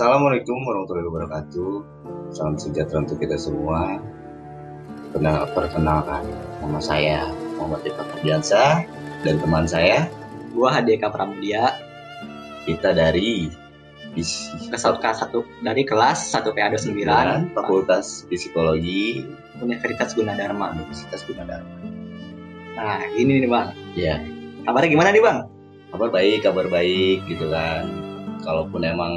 Assalamualaikum 0.00 0.64
warahmatullahi 0.64 1.08
wabarakatuh. 1.12 1.72
Salam 2.32 2.56
sejahtera 2.56 3.04
untuk 3.04 3.20
kita 3.20 3.36
semua. 3.36 4.00
Kenal, 5.12 5.44
perkenalkan, 5.52 6.24
nama 6.64 6.80
saya 6.80 7.28
Muhammad 7.60 7.84
Eka 7.84 8.08
Fardiansa 8.08 8.88
dan 9.28 9.36
teman 9.44 9.68
saya 9.68 10.08
Gua 10.56 10.72
Hadeka 10.72 11.12
Pramudia 11.12 11.76
kita 12.64 12.96
dari 12.96 13.52
kelas 14.16 15.20
satu 15.20 15.44
dari 15.60 15.84
kelas 15.84 16.32
1 16.32 16.48
PA 16.48 16.72
29 16.72 17.52
Fakultas 17.52 18.24
Psikologi 18.24 19.28
Universitas 19.60 20.16
Gunadarma. 20.16 20.80
Universitas 20.80 21.28
Gunadarma. 21.28 21.76
Nah, 22.72 23.04
gini 23.20 23.44
nih 23.44 23.50
Bang. 23.52 23.76
Ya, 23.92 24.16
Kabarnya 24.64 24.96
gimana 24.96 25.12
nih 25.12 25.20
Bang? 25.20 25.44
kabar 25.92 26.08
baik, 26.08 26.40
kabar 26.40 26.72
baik 26.72 27.20
gitu 27.28 27.52
kan. 27.52 27.84
Kalaupun 28.40 28.80
emang 28.88 29.12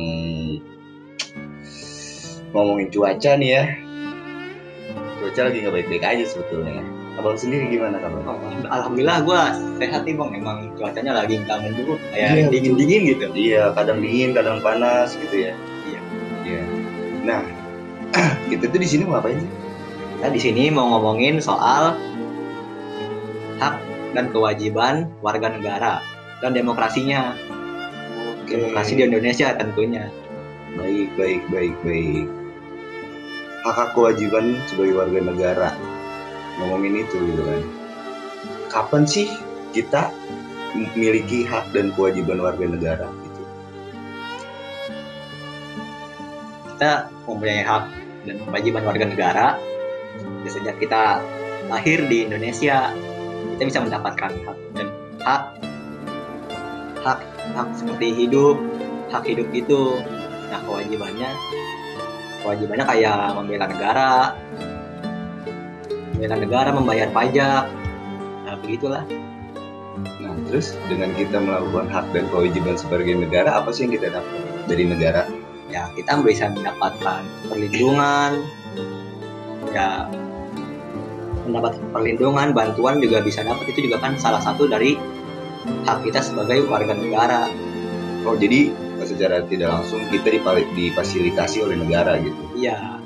ngomongin 2.53 2.88
cuaca 2.93 3.31
nih 3.35 3.49
ya, 3.49 3.63
cuaca 5.20 5.41
lagi 5.49 5.57
nggak 5.66 5.73
baik-baik 5.73 6.03
aja 6.05 6.23
sebetulnya. 6.30 6.85
Abang 7.13 7.38
sendiri 7.38 7.70
gimana 7.70 8.02
kabar? 8.02 8.26
Alhamdulillah 8.73 9.21
gua 9.21 9.53
sehat 9.77 10.02
nih 10.02 10.17
Bang. 10.17 10.34
Emang 10.34 10.73
cuacanya 10.73 11.13
lagi 11.13 11.38
nggak 11.45 11.62
mendukung 11.62 12.02
Iya, 12.09 12.34
kayak 12.34 12.49
dingin-dingin 12.49 13.02
gitu. 13.13 13.26
Iya, 13.38 13.70
kadang 13.77 14.02
dingin, 14.02 14.34
kadang 14.34 14.57
panas 14.66 15.13
gitu 15.13 15.49
ya. 15.49 15.53
Iya. 15.85 16.02
Iya. 16.41 16.63
Nah, 17.21 17.41
kita 18.49 18.65
tuh 18.65 18.79
di 18.81 18.90
sini 18.90 19.05
mau 19.05 19.21
ngapain 19.21 19.37
sih? 19.37 19.51
Kita 20.18 20.27
di 20.34 20.41
sini 20.41 20.63
mau 20.74 20.90
ngomongin 20.90 21.37
soal 21.37 21.93
hak 23.62 23.76
dan 24.18 24.34
kewajiban 24.34 25.05
warga 25.21 25.54
negara 25.54 26.01
dan 26.41 26.57
demokrasinya. 26.57 27.37
Demokrasi 28.49 28.99
di 28.99 29.04
Indonesia 29.05 29.54
tentunya. 29.54 30.09
Baik, 30.76 31.13
baik, 31.15 31.41
baik, 31.54 31.76
baik. 31.85 32.43
Hak 33.63 33.75
hak 33.79 33.89
kewajiban 33.95 34.59
sebagai 34.67 34.99
warga 34.99 35.19
negara. 35.23 35.69
Ngomongin 36.59 37.07
itu 37.07 37.15
gitu 37.15 37.41
kan. 37.47 37.63
Kapan 38.67 39.03
sih 39.07 39.31
kita 39.71 40.11
memiliki 40.75 41.47
hak 41.47 41.71
dan 41.71 41.95
kewajiban 41.95 42.43
warga 42.43 42.65
negara 42.67 43.07
gitu? 43.23 43.41
Kita 46.75 47.07
mempunyai 47.23 47.63
hak 47.63 47.84
dan 48.27 48.35
kewajiban 48.43 48.84
warga 48.84 49.05
negara 49.07 49.47
Ya, 50.43 50.49
sejak 50.51 50.75
kita 50.77 51.23
lahir 51.71 52.03
di 52.11 52.27
Indonesia 52.27 52.91
kita 53.55 53.63
bisa 53.63 53.79
mendapatkan 53.79 54.31
hak 54.43 54.57
dan 54.75 54.87
hak 55.23 55.43
hak 56.99 57.19
hak 57.55 57.69
seperti 57.79 58.11
hidup 58.11 58.59
hak 59.07 59.23
hidup 59.23 59.47
itu 59.55 60.03
nah 60.51 60.59
kewajibannya 60.67 61.31
kewajibannya 62.44 62.86
kayak 62.86 63.34
membela 63.34 63.66
negara. 63.72 64.12
Membela 66.13 66.36
negara 66.38 66.69
membayar 66.75 67.09
pajak. 67.09 67.66
Nah 68.44 68.56
begitulah. 68.59 69.03
Nah, 70.19 70.36
terus 70.52 70.75
dengan 70.91 71.16
kita 71.16 71.40
melakukan 71.40 71.88
hak 71.88 72.06
dan 72.12 72.28
kewajiban 72.28 72.75
sebagai 72.75 73.16
negara, 73.16 73.56
apa 73.56 73.72
sih 73.72 73.88
yang 73.88 73.94
kita 73.96 74.08
dapat 74.12 74.36
dari 74.68 74.84
negara? 74.90 75.24
ya 75.74 75.90
kita 75.97 76.22
bisa 76.22 76.53
mendapatkan 76.53 77.25
perlindungan. 77.50 78.46
Ya 79.74 80.06
mendapat 81.44 81.75
perlindungan 81.90 82.53
bantuan 82.53 83.02
juga 83.02 83.26
bisa 83.26 83.42
dapat. 83.42 83.74
Itu 83.74 83.90
juga 83.90 83.98
kan 83.98 84.22
salah 84.22 84.40
satu 84.40 84.70
dari 84.70 84.96
hak 85.90 86.06
kita 86.06 86.22
sebagai 86.22 86.70
warga 86.70 86.94
negara. 86.94 87.50
Oh, 88.24 88.38
jadi 88.38 88.72
secara 89.13 89.46
tidak 89.46 89.69
langsung 89.69 90.01
kita 90.09 90.34
difasilitasi 90.74 91.62
oleh 91.62 91.78
negara 91.78 92.18
gitu. 92.19 92.41
iya 92.57 92.97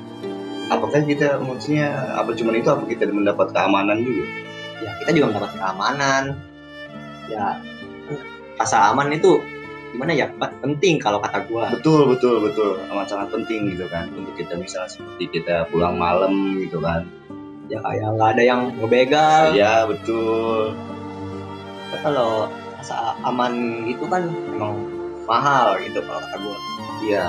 Apakah 0.68 1.00
kita 1.00 1.40
maksudnya 1.40 2.12
apa 2.12 2.36
cuman 2.36 2.60
itu 2.60 2.68
apa 2.68 2.84
kita 2.84 3.08
mendapat 3.08 3.56
keamanan 3.56 4.04
juga? 4.04 4.24
ya 4.84 4.90
kita 5.00 5.10
juga 5.16 5.26
mendapat 5.32 5.52
keamanan 5.56 6.22
ya 7.28 7.56
rasa 8.56 8.92
aman 8.92 9.08
itu 9.10 9.40
gimana 9.88 10.12
ya 10.12 10.28
penting 10.60 11.00
kalau 11.00 11.24
kata 11.24 11.48
gua 11.48 11.72
Betul, 11.72 12.12
betul, 12.12 12.44
betul. 12.44 12.76
Amat 12.92 13.08
sangat 13.08 13.32
penting 13.32 13.72
gitu 13.72 13.88
kan 13.88 14.12
untuk 14.12 14.36
kita 14.36 14.60
misalnya 14.60 14.92
seperti 14.92 15.40
kita 15.40 15.64
pulang 15.72 15.96
malam 15.96 16.60
gitu 16.60 16.78
kan. 16.84 17.08
ya 17.72 17.80
kayak 17.80 18.12
nggak 18.16 18.30
ada 18.36 18.42
yang 18.44 18.60
ngebegal 18.76 19.44
Ya, 19.56 19.88
betul. 19.88 20.76
Kalau 22.04 22.52
rasa 22.76 23.16
aman 23.24 23.82
gitu 23.88 24.04
kan 24.06 24.28
emang 24.52 24.76
mahal 25.28 25.76
gitu 25.84 26.00
kalau 26.00 26.24
kata 26.24 26.36
gua 26.40 26.58
Iya. 26.98 27.26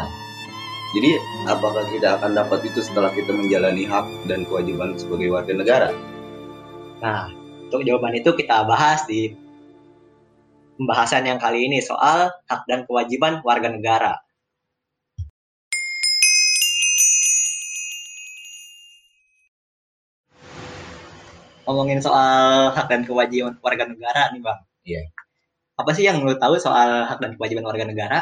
Jadi 0.98 1.22
apakah 1.46 1.86
kita 1.94 2.18
akan 2.18 2.34
dapat 2.34 2.66
itu 2.66 2.82
setelah 2.82 3.14
kita 3.14 3.30
menjalani 3.30 3.86
hak 3.86 4.26
dan 4.26 4.42
kewajiban 4.50 4.98
sebagai 4.98 5.30
warga 5.30 5.54
negara? 5.54 5.90
Nah, 7.06 7.30
untuk 7.70 7.86
jawaban 7.86 8.18
itu 8.18 8.34
kita 8.34 8.66
bahas 8.66 9.06
di 9.06 9.38
pembahasan 10.82 11.30
yang 11.30 11.38
kali 11.38 11.70
ini 11.70 11.78
soal 11.86 12.34
hak 12.50 12.66
dan 12.66 12.90
kewajiban 12.90 13.46
warga 13.46 13.70
negara. 13.70 14.18
Ngomongin 21.70 22.02
soal 22.02 22.74
hak 22.74 22.90
dan 22.90 23.06
kewajiban 23.06 23.54
warga 23.62 23.86
negara 23.86 24.34
nih, 24.34 24.42
Bang. 24.42 24.66
Iya. 24.82 25.06
Apa 25.80 25.96
sih 25.96 26.04
yang 26.04 26.20
lu 26.28 26.36
tahu 26.36 26.60
soal 26.60 27.08
hak 27.08 27.24
dan 27.24 27.40
kewajiban 27.40 27.64
warga 27.64 27.88
negara? 27.88 28.20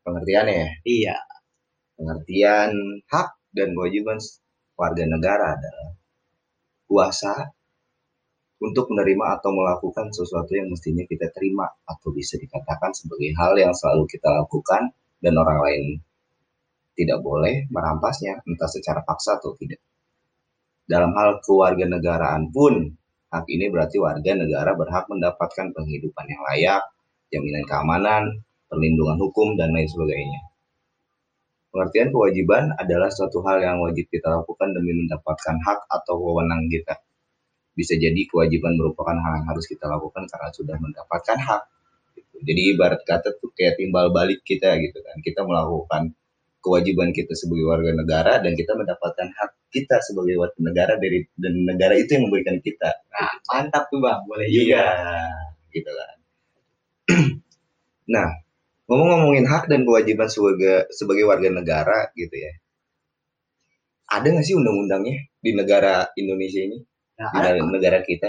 Pengertiannya 0.00 0.54
ya. 0.56 0.70
Iya. 0.88 1.16
Pengertian 2.00 2.72
hak 3.04 3.28
dan 3.52 3.76
kewajiban 3.76 4.16
warga 4.80 5.04
negara 5.04 5.60
adalah 5.60 5.92
kuasa 6.88 7.52
untuk 8.64 8.88
menerima 8.88 9.38
atau 9.38 9.52
melakukan 9.52 10.08
sesuatu 10.08 10.56
yang 10.56 10.72
mestinya 10.72 11.04
kita 11.04 11.28
terima 11.36 11.68
atau 11.84 12.10
bisa 12.16 12.40
dikatakan 12.40 12.96
sebagai 12.96 13.30
hal 13.36 13.52
yang 13.60 13.76
selalu 13.76 14.08
kita 14.08 14.32
lakukan 14.32 14.88
dan 15.20 15.34
orang 15.36 15.60
lain 15.60 15.84
tidak 16.96 17.20
boleh 17.20 17.68
merampasnya 17.70 18.40
entah 18.42 18.66
secara 18.66 19.04
paksa 19.04 19.36
atau 19.36 19.52
tidak. 19.54 19.78
Dalam 20.88 21.12
hal 21.12 21.44
kewarganegaraan 21.44 22.50
pun 22.50 22.97
hak 23.28 23.44
ini 23.48 23.68
berarti 23.68 24.00
warga 24.00 24.32
negara 24.32 24.72
berhak 24.72 25.04
mendapatkan 25.12 25.76
penghidupan 25.76 26.24
yang 26.28 26.42
layak, 26.48 26.82
jaminan 27.28 27.64
keamanan, 27.68 28.24
perlindungan 28.68 29.16
hukum 29.20 29.56
dan 29.60 29.72
lain 29.72 29.88
sebagainya. 29.88 30.48
Pengertian 31.68 32.08
kewajiban 32.08 32.72
adalah 32.80 33.12
suatu 33.12 33.44
hal 33.44 33.60
yang 33.60 33.76
wajib 33.84 34.08
kita 34.08 34.32
lakukan 34.32 34.72
demi 34.72 34.96
mendapatkan 34.96 35.56
hak 35.60 35.84
atau 35.92 36.16
wewenang 36.16 36.64
kita. 36.72 36.96
Bisa 37.76 37.94
jadi 38.00 38.24
kewajiban 38.24 38.74
merupakan 38.74 39.14
hal 39.14 39.44
yang 39.44 39.46
harus 39.52 39.68
kita 39.68 39.84
lakukan 39.84 40.24
karena 40.24 40.48
sudah 40.50 40.76
mendapatkan 40.80 41.38
hak. 41.38 41.62
gitu. 42.16 42.36
Jadi 42.40 42.60
ibarat 42.72 43.04
kata 43.04 43.36
tuh 43.36 43.52
kayak 43.52 43.76
timbal 43.76 44.08
balik 44.10 44.40
kita 44.48 44.80
gitu 44.80 44.98
kan. 45.04 45.20
Kita 45.20 45.44
melakukan 45.44 46.16
kewajiban 46.64 47.12
kita 47.12 47.36
sebagai 47.36 47.68
warga 47.68 47.92
negara 47.94 48.32
dan 48.40 48.56
kita 48.56 48.72
mendapatkan 48.74 49.28
hak 49.28 49.50
kita 49.68 50.00
sebagai 50.00 50.36
warga 50.36 50.58
negara 50.60 50.94
dari 50.96 51.24
dan 51.36 51.54
negara 51.64 51.94
itu 51.94 52.16
yang 52.16 52.28
memberikan 52.28 52.56
kita. 52.58 52.90
Nah, 53.12 53.30
mantap 53.46 53.88
tuh, 53.88 54.00
Bang. 54.00 54.24
Boleh 54.24 54.48
Iya, 54.48 54.64
juga. 54.64 54.84
gitu 55.70 55.90
kan. 55.92 56.16
nah, 58.14 58.28
ngomong-ngomongin 58.88 59.44
hak 59.44 59.68
dan 59.68 59.84
kewajiban 59.84 60.28
sebagai 60.28 60.88
sebagai 60.90 61.24
warga 61.28 61.52
negara 61.52 62.08
gitu 62.14 62.32
ya. 62.32 62.52
Ada 64.08 64.24
nggak 64.32 64.44
sih 64.44 64.56
undang-undangnya 64.56 65.20
di 65.38 65.52
negara 65.52 66.08
Indonesia 66.16 66.64
ini, 66.64 66.80
Nah, 67.20 67.28
di 67.28 67.36
ada, 67.36 67.48
negara- 67.52 67.72
negara 67.76 67.98
kita? 68.02 68.28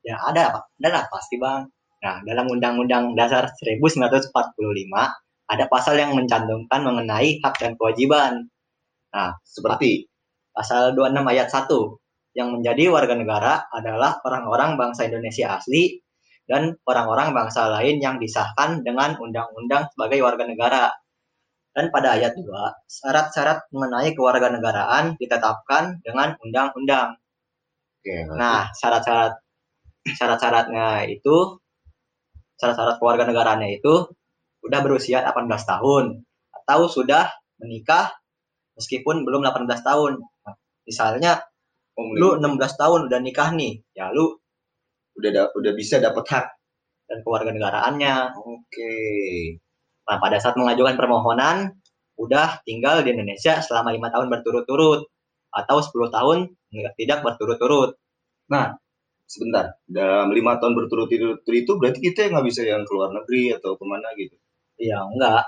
ya 0.00 0.16
ada, 0.24 0.56
Pak. 0.56 0.64
Ada 0.80 0.88
lah 0.88 1.04
pasti, 1.12 1.36
Bang. 1.36 1.68
Nah, 1.98 2.22
dalam 2.24 2.46
Undang-Undang 2.48 3.12
Dasar 3.12 3.50
1945 3.58 4.30
ada 5.48 5.64
pasal 5.68 5.98
yang 5.98 6.14
mencantumkan 6.14 6.80
mengenai 6.80 7.42
hak 7.42 7.54
dan 7.60 7.74
kewajiban. 7.76 8.46
Seperti 9.42 10.06
Pasal 10.58 10.98
26 10.98 11.22
ayat 11.22 11.46
1 11.54 11.70
yang 12.34 12.50
menjadi 12.50 12.90
warga 12.90 13.14
negara 13.14 13.70
adalah 13.70 14.18
orang-orang 14.26 14.74
bangsa 14.74 15.06
Indonesia 15.06 15.54
asli 15.54 16.02
dan 16.50 16.74
orang-orang 16.82 17.30
bangsa 17.30 17.70
lain 17.70 18.02
yang 18.02 18.18
disahkan 18.18 18.82
dengan 18.82 19.14
undang-undang 19.22 19.86
sebagai 19.94 20.18
warga 20.18 20.50
negara. 20.50 20.90
Dan 21.70 21.94
pada 21.94 22.18
ayat 22.18 22.34
2, 22.34 22.42
syarat-syarat 22.90 23.70
mengenai 23.70 24.18
kewarganegaraan 24.18 25.14
ditetapkan 25.14 26.02
dengan 26.02 26.34
undang-undang. 26.42 27.22
Oke, 28.02 28.26
Nah, 28.34 28.66
syarat-syarat 28.74 29.38
syarat-syaratnya 30.02 31.06
itu 31.06 31.62
syarat-syarat 32.58 32.98
kewarganegaraannya 32.98 33.78
itu 33.78 34.10
udah 34.66 34.80
berusia 34.82 35.22
18 35.22 35.46
tahun 35.62 36.26
atau 36.50 36.90
sudah 36.90 37.30
menikah 37.62 38.10
meskipun 38.78 39.26
belum 39.26 39.42
18 39.42 39.66
tahun. 39.82 40.22
Misalnya 40.88 41.32
oh, 41.98 42.08
lu 42.16 42.28
16 42.40 42.80
tahun 42.80 43.00
udah 43.12 43.20
nikah 43.20 43.52
nih, 43.52 43.72
ya 43.92 44.08
lu 44.16 44.32
udah 45.18 45.30
da- 45.34 45.52
udah 45.58 45.72
bisa 45.76 46.00
dapat 46.00 46.24
hak. 46.32 46.46
dan 47.08 47.24
kewarganegaraannya. 47.24 48.16
Oke. 48.36 48.92
Nah, 50.08 50.16
pada 50.20 50.36
saat 50.40 50.56
mengajukan 50.60 50.96
permohonan 51.00 51.72
udah 52.20 52.60
tinggal 52.68 53.00
di 53.00 53.16
Indonesia 53.16 53.60
selama 53.64 53.96
lima 53.96 54.08
tahun 54.12 54.28
berturut-turut 54.28 55.08
atau 55.52 55.76
10 55.80 56.12
tahun 56.12 56.38
tidak 57.00 57.18
berturut-turut. 57.24 57.96
Nah, 58.52 58.76
sebentar, 59.24 59.76
dalam 59.88 60.32
lima 60.36 60.60
tahun 60.60 60.76
berturut-turut 60.76 61.40
itu 61.48 61.72
berarti 61.80 62.00
kita 62.04 62.28
nggak 62.32 62.46
bisa 62.48 62.60
yang 62.68 62.84
keluar 62.84 63.08
negeri 63.12 63.56
atau 63.56 63.76
ke 63.80 63.84
mana 63.88 64.08
gitu? 64.20 64.36
Iya, 64.76 64.98
enggak. 65.08 65.44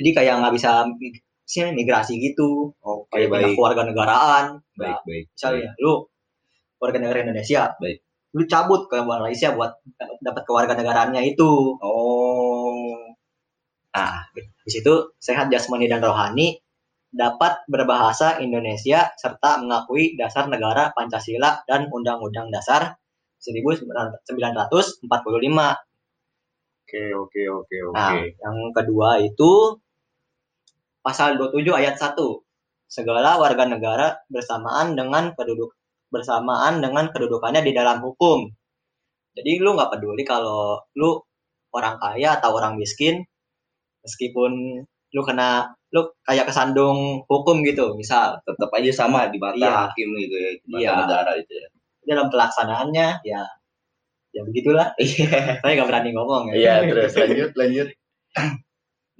Jadi 0.00 0.10
kayak 0.16 0.34
nggak 0.40 0.54
bisa 0.56 0.70
sih 1.44 1.62
migrasi 1.70 2.18
gitu. 2.18 2.72
Oke, 2.80 3.28
pindah 3.28 3.52
baik. 3.52 3.56
keluarga 3.58 3.82
negaraan. 3.84 4.44
Baik, 4.74 4.98
baik. 5.04 5.24
Misalnya 5.34 5.70
lu 5.82 6.06
warga 6.82 6.98
negara 6.98 7.22
Indonesia, 7.22 7.70
Baik. 7.78 8.02
lu 8.34 8.42
cabut 8.50 8.90
ke 8.90 8.98
Malaysia 9.06 9.54
buat 9.54 9.78
dapat 10.18 10.42
kewarganegaraannya 10.42 11.22
itu. 11.30 11.78
Oh, 11.78 13.12
Nah, 13.92 14.24
di 14.34 14.70
situ 14.72 15.12
sehat 15.20 15.52
jasmani 15.52 15.84
dan 15.84 16.00
rohani 16.00 16.56
dapat 17.12 17.68
berbahasa 17.68 18.40
Indonesia 18.40 19.12
serta 19.20 19.60
mengakui 19.60 20.16
dasar 20.16 20.48
negara 20.48 20.96
Pancasila 20.96 21.60
dan 21.68 21.92
Undang-Undang 21.92 22.48
Dasar 22.48 22.96
1945. 23.36 25.04
oke, 25.12 27.02
oke, 27.20 27.42
oke, 27.52 27.76
oke. 27.92 27.92
Nah, 27.92 28.16
yang 28.16 28.56
kedua 28.72 29.20
itu 29.20 29.76
pasal 31.02 31.36
27 31.36 31.74
ayat 31.74 31.98
1. 31.98 32.14
Segala 32.86 33.36
warga 33.40 33.64
negara 33.66 34.20
bersamaan 34.30 34.94
dengan 34.94 35.34
penduduk 35.34 35.74
bersamaan 36.12 36.84
dengan 36.84 37.08
kedudukannya 37.08 37.64
di 37.64 37.72
dalam 37.72 38.04
hukum. 38.04 38.46
Jadi 39.32 39.64
lu 39.64 39.72
nggak 39.72 39.96
peduli 39.96 40.22
kalau 40.28 40.76
lu 40.92 41.16
orang 41.72 41.96
kaya 41.96 42.36
atau 42.36 42.52
orang 42.52 42.76
miskin, 42.76 43.24
meskipun 44.04 44.84
lu 45.12 45.22
kena 45.24 45.72
lu 45.92 46.04
kayak 46.24 46.48
kesandung 46.48 47.24
hukum 47.28 47.64
gitu, 47.64 47.96
misal 47.96 48.36
Tetap 48.44 48.68
aja 48.76 48.92
sama 48.92 49.28
di 49.32 49.36
mata 49.40 49.56
Iya. 49.56 49.72
hakim 49.88 50.08
gitu 50.20 50.36
ya, 50.36 50.50
di 50.60 50.66
mata 50.68 50.80
Iya. 50.84 50.92
negara 51.04 51.32
itu 51.40 51.52
ya. 51.56 51.68
dalam 52.02 52.26
pelaksanaannya 52.34 53.08
ya 53.24 53.42
ya 54.32 54.40
begitulah. 54.44 54.92
Saya 55.64 55.72
nggak 55.76 55.88
berani 55.88 56.10
ngomong 56.12 56.52
ya. 56.52 56.54
Iya, 56.56 56.74
terus 56.92 57.12
lanjut, 57.16 57.50
lanjut. 57.56 57.88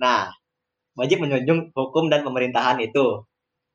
Nah, 0.01 0.33
wajib 0.99 1.23
menjunjung 1.25 1.71
hukum 1.73 2.09
dan 2.13 2.23
pemerintahan 2.27 2.79
itu. 2.83 3.25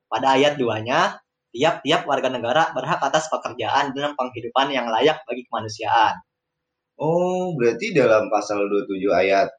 Pada 0.08 0.40
ayat 0.40 0.56
2-nya, 0.56 1.20
tiap-tiap 1.52 2.08
warga 2.08 2.30
negara 2.32 2.72
berhak 2.72 3.02
atas 3.04 3.28
pekerjaan 3.28 3.92
dan 3.92 4.16
penghidupan 4.16 4.72
yang 4.72 4.88
layak 4.88 5.20
bagi 5.28 5.44
kemanusiaan. 5.50 6.16
Oh, 6.98 7.54
berarti 7.54 7.94
dalam 7.94 8.30
pasal 8.32 8.66
27 8.72 9.14
ayat 9.14 9.50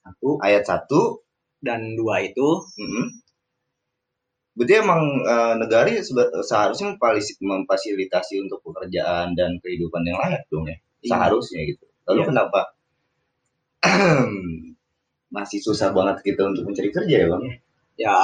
Satu 0.00 0.38
ayat 0.40 0.64
1 0.64 1.20
dan 1.60 1.92
dua 1.98 2.24
itu 2.24 2.64
Mm-mm. 2.80 3.06
Berarti 4.56 4.74
emang 4.80 5.02
negara 5.60 5.88
ya 5.88 6.02
seba- 6.04 6.32
seharusnya 6.40 6.96
memfasilitasi 7.40 8.44
untuk 8.44 8.60
pekerjaan 8.64 9.32
dan 9.36 9.56
kehidupan 9.62 10.02
yang 10.04 10.18
layak 10.20 10.44
dong 10.52 10.66
ya. 10.68 10.76
Iya. 11.04 11.10
Seharusnya 11.16 11.60
gitu. 11.68 11.84
Lalu 12.08 12.20
Iya. 12.20 12.28
kenapa 12.28 12.60
masih 15.30 15.58
susah 15.62 15.94
banget 15.94 16.22
kita 16.26 16.42
untuk 16.46 16.66
mencari 16.66 16.90
kerja 16.90 17.16
ya 17.22 17.28
bang? 17.30 17.42
ya 17.94 18.16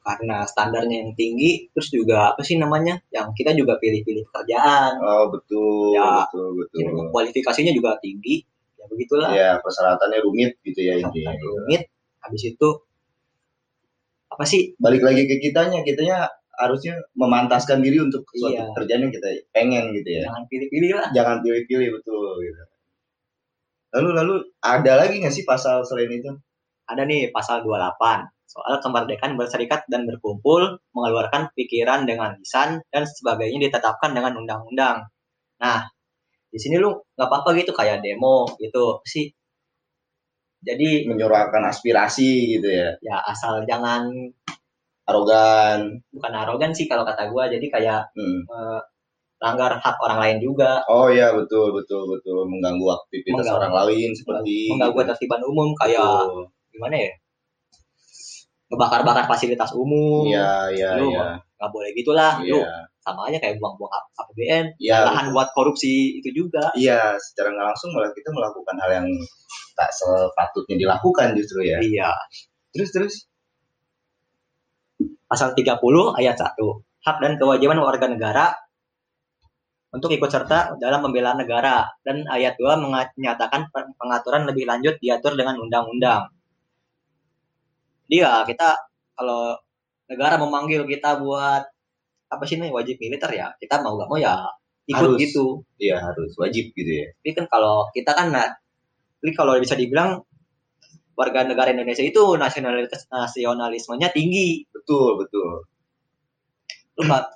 karena 0.00 0.40
standarnya 0.48 1.04
yang 1.04 1.12
tinggi, 1.12 1.68
terus 1.70 1.92
juga 1.92 2.32
apa 2.32 2.40
sih 2.40 2.56
namanya? 2.56 2.96
Yang 3.12 3.28
kita 3.44 3.52
juga 3.52 3.76
pilih-pilih 3.76 4.24
pekerjaan, 4.32 4.96
Oh 4.98 5.28
betul, 5.28 5.92
Ya. 5.92 6.24
betul, 6.24 6.56
betul. 6.56 7.12
kualifikasinya 7.12 7.76
juga 7.76 8.00
tinggi. 8.00 8.40
Ya 8.80 8.84
begitulah. 8.88 9.30
Ya 9.36 9.50
persyaratannya 9.60 10.18
rumit 10.24 10.56
gitu 10.64 10.80
ya 10.80 10.96
intinya. 10.96 11.36
Sampai 11.36 11.44
rumit. 11.44 11.82
Habis 12.24 12.42
itu 12.56 12.68
apa 14.32 14.44
sih? 14.48 14.72
Balik 14.80 15.04
lagi 15.04 15.28
ke 15.28 15.36
kitanya, 15.44 15.84
kitanya 15.84 16.24
harusnya 16.56 16.96
memantaskan 17.12 17.84
diri 17.84 18.00
untuk 18.00 18.24
suatu 18.32 18.50
Iya. 18.56 18.64
pekerjaan 18.72 19.00
yang 19.04 19.12
kita 19.12 19.28
pengen 19.52 19.84
gitu 19.92 20.08
ya. 20.08 20.22
Jangan 20.24 20.42
pilih-pilih 20.48 20.90
lah. 20.96 21.08
Jangan 21.12 21.36
pilih-pilih 21.44 21.88
betul 22.00 22.32
gitu. 22.42 22.62
Lalu 23.92 24.08
lalu 24.16 24.34
ada 24.60 24.92
lagi 25.04 25.20
nggak 25.20 25.32
sih 25.32 25.44
pasal 25.44 25.84
selain 25.84 26.12
itu? 26.12 26.32
Ada 26.88 27.04
nih 27.04 27.28
pasal 27.30 27.60
28 27.60 28.26
soal 28.48 28.80
kemerdekaan 28.80 29.36
berserikat 29.36 29.84
dan 29.86 30.08
berkumpul, 30.08 30.80
mengeluarkan 30.90 31.52
pikiran 31.52 32.08
dengan 32.08 32.32
lisan 32.34 32.80
dan 32.88 33.04
sebagainya 33.04 33.68
ditetapkan 33.68 34.10
dengan 34.10 34.32
undang-undang. 34.34 35.04
Nah, 35.60 35.84
di 36.48 36.56
sini 36.56 36.80
lu 36.80 36.88
nggak 37.12 37.28
apa-apa 37.28 37.52
gitu 37.54 37.70
kayak 37.70 38.00
demo 38.00 38.48
gitu 38.56 39.04
sih. 39.04 39.28
Jadi 40.58 41.06
Menyuarakan 41.06 41.70
aspirasi 41.70 42.58
gitu 42.58 42.66
ya. 42.66 42.96
ya 42.98 43.16
asal 43.22 43.62
jangan 43.62 44.08
Arogan. 45.04 46.04
bukan 46.12 46.32
arogan 46.34 46.72
sih 46.72 46.84
kalau 46.84 47.00
kata 47.00 47.28
gua 47.28 47.48
jadi 47.48 47.64
kayak 47.64 48.12
Hmm. 48.12 48.44
eh, 48.44 48.80
langgar 49.38 49.78
hak 49.78 49.96
orang 50.02 50.18
lain 50.18 50.38
juga, 50.42 50.82
Oh 50.84 51.06
iya 51.08 51.30
betul 51.30 51.70
betul 51.70 52.10
betul 52.10 52.42
mengganggu 52.44 52.84
aktivitas 52.98 53.38
Mengganggu. 53.46 53.56
orang 53.56 53.72
lain 53.86 54.10
seperti 54.12 54.68
mengganggu 54.68 54.98
ketertiban 54.98 55.42
umum 55.46 55.68
kayak 55.78 56.02
Betul. 56.02 56.50
Gimana 56.78 56.94
ya? 56.94 57.10
Ngebakar-bakar 58.68 59.24
fasilitas 59.26 59.74
umum. 59.74 60.28
Iya 60.28 60.70
iya 60.70 60.90
iya. 61.02 61.24
nggak 61.58 61.70
boleh 61.74 61.90
gitulah. 61.98 62.38
Lu 62.44 62.62
Iya. 62.62 62.86
sama 63.02 63.26
aja 63.26 63.40
kayak 63.40 63.56
buang-buang 63.58 63.90
APBN, 64.14 64.64
Iya. 64.78 65.08
lahan 65.08 65.32
buat 65.34 65.50
korupsi 65.50 66.20
itu 66.20 66.28
juga. 66.30 66.70
Iya, 66.78 67.16
secara 67.18 67.50
nggak 67.50 67.66
langsung 67.74 67.90
malah 67.96 68.12
kita 68.12 68.28
melakukan 68.30 68.76
hal 68.78 68.90
yang 69.02 69.08
tak 69.74 69.90
sepatutnya 69.90 70.76
dilakukan 70.78 71.34
justru 71.34 71.64
ya. 71.66 71.80
Iya. 71.82 72.12
Terus 72.70 72.90
terus. 72.92 73.14
Pasal 75.28 75.52
30 75.52 76.16
ayat 76.16 76.36
1. 76.40 76.84
Hak 77.04 77.16
dan 77.20 77.36
kewajiban 77.36 77.76
warga 77.78 78.08
negara 78.08 78.52
untuk 79.88 80.08
ikut 80.08 80.28
serta 80.28 80.76
dalam 80.76 81.00
pembelaan 81.00 81.40
negara 81.40 81.84
dan 82.00 82.24
ayat 82.28 82.56
2 82.60 82.76
menga- 82.76 83.12
menyatakan 83.16 83.68
pe- 83.72 83.92
pengaturan 83.96 84.44
lebih 84.44 84.64
lanjut 84.64 84.96
diatur 85.00 85.32
dengan 85.36 85.56
undang-undang. 85.60 86.28
Jadi 88.08 88.24
ya 88.24 88.40
kita 88.48 88.68
kalau 89.12 89.52
negara 90.08 90.40
memanggil 90.40 90.88
kita 90.88 91.20
buat 91.20 91.68
apa 92.32 92.42
sih 92.48 92.56
nih 92.56 92.72
wajib 92.72 92.96
militer 92.96 93.28
ya 93.36 93.52
kita 93.60 93.84
mau 93.84 94.00
gak 94.00 94.08
mau 94.08 94.16
ya 94.16 94.48
ikut 94.88 95.16
Harus. 95.16 95.20
gitu. 95.20 95.44
Iya 95.76 96.00
harus 96.00 96.32
wajib 96.40 96.72
gitu 96.72 96.88
ya. 96.88 97.12
Tapi 97.20 97.30
kan 97.36 97.44
kalau 97.52 97.92
kita 97.92 98.16
kan 98.16 98.32
nah, 98.32 98.48
kalau 99.36 99.60
bisa 99.60 99.76
dibilang 99.76 100.24
warga 101.12 101.44
negara 101.44 101.68
Indonesia 101.76 102.00
itu 102.00 102.24
nasionalitas 102.40 103.04
nasionalismenya 103.12 104.08
tinggi. 104.08 104.64
Betul 104.72 105.20
betul. 105.20 105.68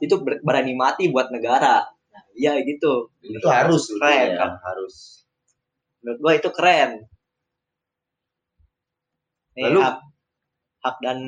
Itu 0.01 0.25
ber- 0.25 0.41
berani 0.41 0.73
mati 0.73 1.13
buat 1.13 1.29
negara. 1.29 1.85
Nah, 1.85 2.23
iya 2.33 2.57
gitu. 2.65 3.13
Itu 3.21 3.45
harus 3.53 3.93
Keren, 3.93 4.01
sebetulnya, 4.01 4.41
kan? 4.41 4.51
harus. 4.65 4.95
Menurut 6.01 6.19
gua 6.25 6.33
itu 6.41 6.49
keren. 6.51 6.91
Nih, 9.53 9.69
Lalu? 9.69 9.81
Hak, 10.83 10.97
dan 11.01 11.19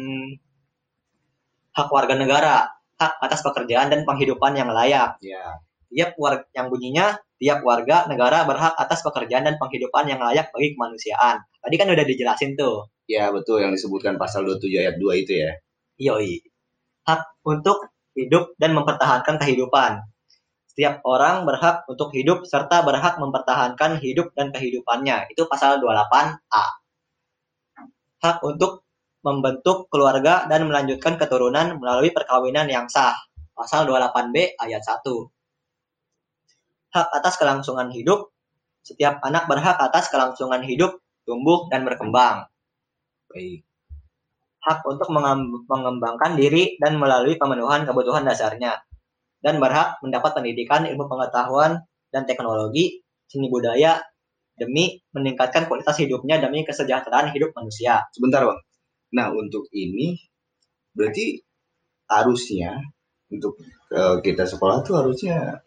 hak 1.75 1.89
warga 1.91 2.15
negara, 2.15 2.69
hak 2.99 3.13
atas 3.23 3.41
pekerjaan 3.43 3.91
dan 3.91 4.03
penghidupan 4.07 4.55
yang 4.55 4.71
layak. 4.71 5.19
Ya. 5.23 5.63
Tiap 5.95 6.19
warga 6.19 6.47
yang 6.55 6.67
bunyinya 6.75 7.15
tiap 7.39 7.61
warga 7.63 8.07
negara 8.11 8.47
berhak 8.47 8.75
atas 8.79 9.05
pekerjaan 9.05 9.47
dan 9.47 9.61
penghidupan 9.61 10.09
yang 10.11 10.23
layak 10.23 10.51
bagi 10.55 10.75
kemanusiaan. 10.75 11.45
Tadi 11.61 11.75
kan 11.77 11.87
udah 11.91 12.05
dijelasin 12.07 12.57
tuh. 12.57 12.89
Ya 13.05 13.29
betul 13.29 13.61
yang 13.61 13.75
disebutkan 13.75 14.17
pasal 14.17 14.49
27 14.49 14.81
ayat 14.81 14.97
2 14.97 15.23
itu 15.23 15.33
ya. 15.45 15.53
Yoi. 16.01 16.41
Hak 17.05 17.45
untuk 17.45 17.93
hidup 18.17 18.57
dan 18.57 18.73
mempertahankan 18.73 19.37
kehidupan. 19.37 20.01
Setiap 20.73 21.05
orang 21.07 21.45
berhak 21.45 21.85
untuk 21.87 22.11
hidup 22.17 22.49
serta 22.49 22.83
berhak 22.83 23.21
mempertahankan 23.21 24.01
hidup 24.01 24.33
dan 24.35 24.51
kehidupannya. 24.51 25.31
Itu 25.31 25.47
pasal 25.47 25.79
28A. 25.85 26.65
Hak 28.25 28.41
untuk 28.41 28.84
membentuk 29.25 29.88
keluarga 29.88 30.45
dan 30.45 30.69
melanjutkan 30.69 31.16
keturunan 31.16 31.81
melalui 31.81 32.12
perkawinan 32.12 32.69
yang 32.69 32.85
sah. 32.93 33.16
Pasal 33.57 33.88
28B 33.88 34.61
ayat 34.61 34.85
1. 34.85 35.00
Hak 36.93 37.09
atas 37.09 37.35
kelangsungan 37.40 37.88
hidup. 37.88 38.28
Setiap 38.85 39.25
anak 39.25 39.49
berhak 39.49 39.81
atas 39.81 40.12
kelangsungan 40.12 40.61
hidup, 40.61 41.00
tumbuh, 41.25 41.73
dan 41.73 41.88
berkembang 41.88 42.45
Baik. 43.33 43.64
hak 44.64 44.85
untuk 44.85 45.09
mengem- 45.09 45.64
mengembangkan 45.69 46.37
diri 46.37 46.76
dan 46.76 47.00
melalui 47.00 47.40
pemenuhan 47.40 47.88
kebutuhan 47.88 48.25
dasarnya, 48.25 48.81
dan 49.45 49.61
berhak 49.61 50.00
mendapat 50.00 50.37
pendidikan 50.37 50.85
ilmu 50.88 51.04
pengetahuan 51.04 51.85
dan 52.12 52.25
teknologi, 52.25 53.04
seni 53.28 53.49
budaya, 53.52 54.00
demi 54.57 55.02
meningkatkan 55.12 55.66
kualitas 55.66 55.99
hidupnya 56.00 56.38
demi 56.40 56.62
kesejahteraan 56.64 57.35
hidup 57.35 57.52
manusia. 57.52 58.07
Sebentar 58.14 58.47
bang. 58.47 58.61
Nah 59.14 59.30
untuk 59.33 59.71
ini 59.73 60.18
berarti 60.94 61.40
harusnya 62.11 62.83
untuk 63.33 63.56
eh, 63.94 64.16
kita 64.21 64.44
sekolah 64.44 64.85
tuh 64.87 64.94
harusnya 65.00 65.64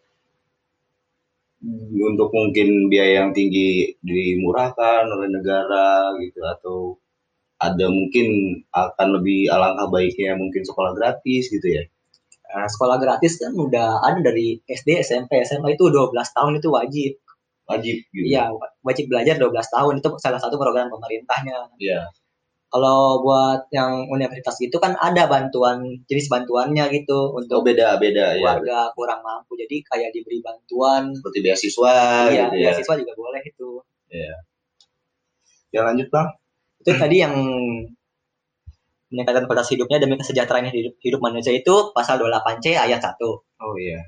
untuk 1.98 2.30
mungkin 2.38 2.92
biaya 2.92 3.26
yang 3.26 3.32
tinggi 3.34 3.98
dimurahkan 4.06 5.10
oleh 5.10 5.30
negara 5.34 6.14
gitu 6.22 6.40
atau 6.46 6.78
ada 7.58 7.90
mungkin 7.90 8.62
akan 8.70 9.08
lebih 9.18 9.50
alangkah 9.50 9.90
baiknya 9.90 10.38
mungkin 10.38 10.62
sekolah 10.62 10.94
gratis 10.94 11.50
gitu 11.50 11.66
ya 11.66 11.84
Nah, 12.48 12.64
sekolah 12.64 12.96
gratis 12.96 13.36
kan 13.44 13.52
udah 13.52 14.00
ada 14.00 14.20
dari 14.24 14.56
SD, 14.64 15.04
SMP, 15.04 15.44
SMA 15.44 15.76
itu 15.76 15.92
12 15.92 16.16
tahun 16.32 16.64
itu 16.64 16.70
wajib. 16.72 17.12
wajib 17.68 18.00
gitu 18.16 18.24
Iya, 18.32 18.56
wajib 18.80 19.12
belajar 19.12 19.36
12 19.36 19.68
tahun 19.68 19.94
itu 20.00 20.08
salah 20.24 20.40
satu 20.40 20.56
program 20.56 20.88
pemerintahnya. 20.88 21.68
Iya. 21.76 22.08
Kalau 22.68 23.24
buat 23.24 23.72
yang 23.72 24.12
universitas 24.12 24.60
itu 24.60 24.76
kan 24.76 24.92
ada 25.00 25.24
bantuan 25.32 26.04
jenis 26.04 26.28
bantuannya 26.28 26.92
gitu 26.92 27.32
oh 27.32 27.40
untuk 27.40 27.64
beda 27.64 27.96
beda 27.96 28.36
ya 28.36 28.44
warga 28.44 28.92
kurang 28.92 29.24
mampu. 29.24 29.56
Jadi 29.56 29.80
kayak 29.88 30.12
diberi 30.12 30.44
bantuan. 30.44 31.16
seperti 31.16 31.40
beasiswa 31.40 31.96
Iya, 32.28 32.52
gitu 32.52 32.56
ya 32.60 32.68
beasiswa 32.72 32.94
juga 33.00 33.14
boleh 33.16 33.42
itu. 33.48 33.70
ya 35.68 35.84
lanjut 35.84 36.08
bang 36.12 36.28
Itu 36.84 36.92
tadi 36.96 37.16
yang 37.24 37.34
meningkatkan 39.08 39.48
kualitas 39.48 39.72
hidupnya 39.72 40.04
demi 40.04 40.20
kesejahteraan 40.20 40.68
hidup, 40.68 41.00
hidup 41.00 41.20
manusia 41.24 41.56
itu 41.56 41.96
pasal 41.96 42.20
28C 42.20 42.76
ayat 42.76 43.00
1. 43.00 43.16
oh 43.64 43.76
iya 43.80 44.04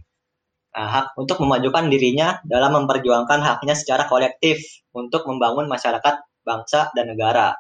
Nah, 0.70 0.86
hak 0.86 1.18
untuk 1.18 1.42
memajukan 1.42 1.90
dirinya 1.90 2.38
dalam 2.46 2.72
memperjuangkan 2.78 3.42
haknya 3.42 3.74
secara 3.74 4.06
kolektif 4.06 4.62
untuk 4.94 5.26
membangun 5.26 5.66
masyarakat, 5.66 6.22
bangsa, 6.46 6.94
dan 6.94 7.10
negara. 7.10 7.58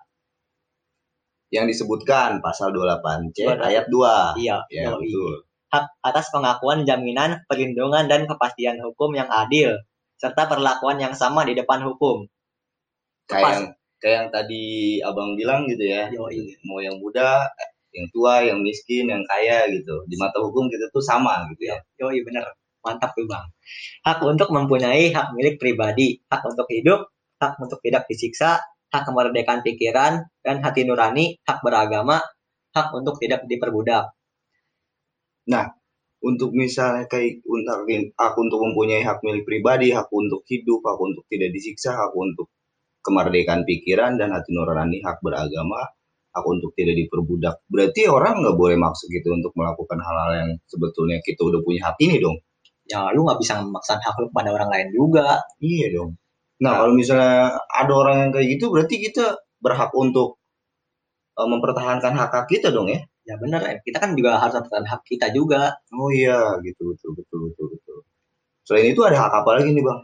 Yang 1.49 1.65
disebutkan 1.65 2.41
pasal 2.45 2.69
28C 2.73 3.45
Benar. 3.45 3.65
ayat 3.69 3.85
2 3.89 4.37
Iya, 4.41 4.57
ya 4.69 4.93
yoi. 4.93 5.01
betul 5.05 5.33
hak 5.69 5.85
atas 6.01 6.33
pengakuan 6.33 6.81
jaminan, 6.81 7.45
perlindungan, 7.45 8.09
dan 8.09 8.25
kepastian 8.25 8.81
hukum 8.81 9.13
yang 9.13 9.29
adil, 9.29 9.77
serta 10.17 10.49
perlakuan 10.49 10.97
yang 10.97 11.13
sama 11.13 11.45
di 11.45 11.53
depan 11.53 11.85
hukum. 11.85 12.25
kayak 13.29 13.45
Pas. 13.45 13.53
yang 13.53 13.65
kayak 14.01 14.15
yang 14.17 14.29
tadi 14.33 14.63
abang 15.05 15.37
bilang 15.37 15.69
gitu 15.69 15.85
ya 15.85 16.09
Yoi. 16.09 16.57
mau 16.65 16.81
yang 16.81 16.97
muda 16.97 17.45
yang 17.93 18.09
tua 18.09 18.41
yang 18.41 18.57
miskin 18.65 19.05
yang 19.05 19.21
kaya 19.29 19.69
gitu 19.69 20.01
di 20.09 20.17
mata 20.17 20.41
hukum 20.41 20.65
kita 20.65 20.89
tuh 20.89 21.03
sama 21.03 21.45
gitu 21.53 21.69
ya 21.69 21.77
Yoi, 22.01 22.25
bener. 22.25 22.45
Mantap 22.79 23.11
tuh, 23.11 23.27
Bang. 23.27 23.43
Hak 24.07 24.23
untuk 24.23 24.49
mempunyai 24.55 25.11
hak 25.11 25.35
milik 25.35 25.59
pribadi, 25.59 26.15
hak 26.31 26.41
untuk 26.47 26.63
hidup, 26.71 27.11
hak 27.43 27.59
untuk 27.59 27.83
tidak 27.83 28.07
disiksa, 28.07 28.63
hak 28.89 29.03
kemerdekaan 29.05 29.61
pikiran 29.61 30.25
dan 30.41 30.55
hati 30.65 30.85
nurani, 30.85 31.37
hak 31.45 31.61
beragama, 31.61 32.21
hak 32.73 32.87
untuk 32.93 33.17
tidak 33.21 33.45
diperbudak. 33.45 34.13
untuk 36.19 36.51
misalnya 36.51 37.07
kayak 37.07 37.41
untuk 37.47 37.87
hak 38.19 38.33
untuk 38.35 38.59
mempunyai 38.59 39.01
hak 39.07 39.23
milik 39.23 39.47
pribadi 39.47 39.95
hak 39.95 40.11
untuk 40.11 40.43
hidup 40.51 40.83
hak 40.83 40.99
untuk 40.99 41.23
tidak 41.31 41.55
disiksa 41.55 41.95
hak 41.95 42.11
untuk 42.11 42.51
kemerdekaan 42.99 43.63
pikiran 43.63 44.19
dan 44.19 44.35
hati 44.35 44.51
nurani 44.51 44.99
hak 44.99 45.23
beragama 45.23 45.79
hak 46.35 46.45
untuk 46.45 46.75
tidak 46.75 46.99
diperbudak 46.99 47.63
berarti 47.71 48.11
orang 48.11 48.43
nggak 48.43 48.57
boleh 48.59 48.77
maksud 48.77 49.07
gitu 49.07 49.31
untuk 49.31 49.55
melakukan 49.55 49.95
hal-hal 50.03 50.31
yang 50.35 50.51
sebetulnya 50.67 51.23
kita 51.23 51.39
udah 51.39 51.63
punya 51.63 51.87
hak 51.87 51.97
ini 52.03 52.19
dong 52.19 52.37
Ya, 52.89 53.05
lu 53.13 53.21
nggak 53.21 53.37
bisa 53.37 53.61
memaksakan 53.61 54.01
hak 54.01 54.15
lu 54.17 54.25
kepada 54.33 54.49
orang 54.49 54.69
lain 54.73 54.87
juga. 54.89 55.45
Iya 55.61 55.93
dong. 55.93 56.17
Nah, 56.59 56.73
kalau 56.83 56.93
misalnya 56.95 57.55
ada 57.71 57.93
orang 57.95 58.15
yang 58.27 58.31
kayak 58.35 58.47
gitu, 58.59 58.65
berarti 58.71 58.95
kita 58.99 59.39
berhak 59.63 59.91
untuk 59.95 60.39
eh, 61.39 61.47
mempertahankan 61.47 62.13
hak 62.15 62.31
hak 62.35 62.47
kita 62.51 62.69
dong 62.75 62.91
ya? 62.91 62.99
Ya 63.27 63.35
bener, 63.37 63.61
ya. 63.61 63.75
kita 63.85 63.97
kan 64.01 64.17
juga 64.17 64.41
harus 64.41 64.57
mempertahankan 64.59 64.89
hak 64.91 65.01
kita 65.07 65.27
juga. 65.31 65.77
Oh 65.95 66.09
iya, 66.11 66.59
gitu 66.65 66.91
betul 66.95 67.11
betul 67.15 67.39
betul 67.51 67.65
betul. 67.77 67.97
Selain 68.67 68.87
itu 68.91 69.01
ada 69.07 69.17
hak 69.27 69.33
apa 69.45 69.51
lagi 69.61 69.69
nih 69.73 69.83
bang? 69.85 69.99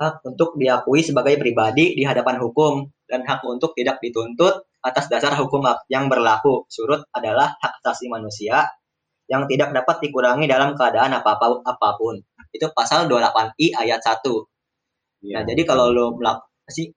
Hak 0.00 0.14
untuk 0.24 0.56
diakui 0.56 1.00
sebagai 1.04 1.36
pribadi 1.36 1.92
di 1.98 2.04
hadapan 2.06 2.40
hukum, 2.40 2.88
dan 3.10 3.26
hak 3.26 3.42
untuk 3.44 3.74
tidak 3.74 3.98
dituntut 3.98 4.70
atas 4.80 5.10
dasar 5.10 5.34
hukum 5.36 5.66
yang 5.90 6.06
berlaku. 6.06 6.64
Surut 6.70 7.04
adalah 7.12 7.58
hak 7.58 7.82
asasi 7.82 8.06
manusia 8.06 8.64
yang 9.26 9.46
tidak 9.50 9.74
dapat 9.74 10.02
dikurangi 10.02 10.46
dalam 10.46 10.74
keadaan 10.78 11.14
apa 11.18 11.38
apa 11.38 11.88
pun. 11.98 12.18
Itu 12.50 12.70
pasal 12.74 13.06
28I 13.06 13.78
ayat 13.78 14.00
1. 14.02 14.49
Nah, 15.20 15.44
jadi 15.44 15.62
kalau 15.68 15.92
lu 15.92 16.16
melakukan 16.16 16.72
sih 16.72 16.88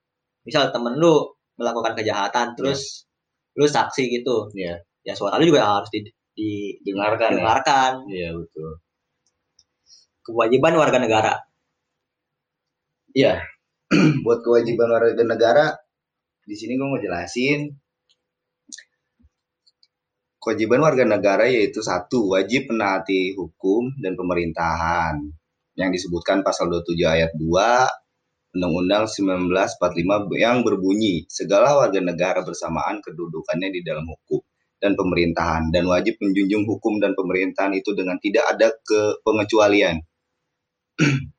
misal 0.47 0.71
temen 0.71 0.95
lu 0.95 1.27
melakukan 1.59 1.93
kejahatan 1.99 2.55
terus 2.55 3.03
lu 3.59 3.67
saksi 3.67 4.09
gitu. 4.09 4.47
Iya. 4.55 4.79
Ya 5.03 5.13
suara 5.13 5.35
lu 5.35 5.51
juga 5.51 5.67
harus 5.67 5.91
di, 5.91 6.07
di- 6.33 6.79
dengarkan 6.87 7.35
ya. 7.35 7.43
didengarkan. 7.43 7.91
Iya 8.07 8.29
betul. 8.31 8.71
Kewajiban 10.23 10.73
warga 10.79 10.97
negara. 11.03 11.33
Iya. 13.11 13.43
Buat 14.25 14.39
kewajiban 14.41 14.89
warga 14.89 15.23
negara, 15.27 15.65
di 16.47 16.55
sini 16.55 16.79
gue 16.79 16.87
mau 16.87 16.97
jelasin. 16.97 17.67
Kewajiban 20.39 20.83
warga 20.83 21.07
negara 21.07 21.47
yaitu 21.47 21.79
satu, 21.79 22.35
wajib 22.35 22.67
menaati 22.67 23.35
hukum 23.35 23.95
dan 24.03 24.15
pemerintahan 24.19 25.15
yang 25.79 25.89
disebutkan 25.93 26.43
pasal 26.43 26.67
27 26.67 26.99
ayat 27.07 27.31
2 27.39 28.02
Undang-Undang 28.53 29.09
1945 29.09 30.29
yang 30.37 30.61
berbunyi 30.61 31.25
segala 31.25 31.73
warga 31.73 31.97
negara 31.97 32.45
bersamaan 32.45 33.01
kedudukannya 33.01 33.73
di 33.73 33.81
dalam 33.81 34.05
hukum 34.05 34.45
dan 34.77 34.93
pemerintahan 34.93 35.73
dan 35.73 35.89
wajib 35.89 36.21
menjunjung 36.21 36.69
hukum 36.69 37.01
dan 37.01 37.17
pemerintahan 37.17 37.73
itu 37.73 37.97
dengan 37.97 38.21
tidak 38.21 38.45
ada 38.53 38.69
ke 38.85 39.17
pengecualian. 39.25 40.05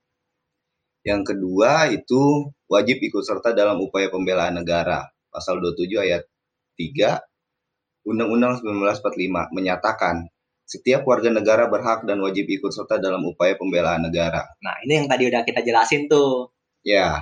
yang 1.08 1.22
kedua 1.22 1.86
itu 1.94 2.50
wajib 2.66 2.98
ikut 2.98 3.22
serta 3.22 3.54
dalam 3.54 3.78
upaya 3.78 4.10
pembelaan 4.10 4.58
negara. 4.58 5.06
Pasal 5.30 5.62
27 5.62 5.94
ayat 5.98 6.26
3 6.74 8.10
Undang-Undang 8.10 8.60
1945 8.60 9.56
menyatakan 9.56 10.28
setiap 10.64 11.04
warga 11.04 11.28
negara 11.28 11.68
berhak 11.68 12.08
dan 12.08 12.20
wajib 12.24 12.48
ikut 12.48 12.72
serta 12.72 12.96
dalam 12.96 13.20
upaya 13.24 13.56
pembelaan 13.56 14.04
negara. 14.08 14.44
Nah, 14.64 14.76
ini 14.84 15.04
yang 15.04 15.08
tadi 15.08 15.28
udah 15.28 15.44
kita 15.44 15.60
jelasin 15.60 16.08
tuh. 16.08 16.53
Ya, 16.84 17.16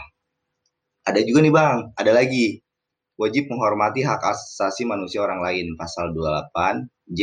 ada 1.06 1.20
juga 1.22 1.38
nih 1.38 1.54
bang, 1.54 1.94
ada 1.94 2.10
lagi. 2.10 2.58
Wajib 3.14 3.46
menghormati 3.46 4.02
hak 4.02 4.18
asasi 4.18 4.82
manusia 4.82 5.22
orang 5.22 5.38
lain. 5.38 5.78
Pasal 5.78 6.10
28J 6.10 7.20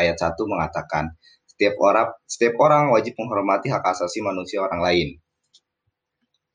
ayat 0.00 0.16
1 0.16 0.32
mengatakan, 0.48 1.12
setiap 1.44 1.76
orang 1.84 2.08
setiap 2.24 2.56
orang 2.64 2.88
wajib 2.96 3.12
menghormati 3.20 3.68
hak 3.68 3.84
asasi 3.84 4.24
manusia 4.24 4.64
orang 4.64 4.80
lain. 4.80 5.08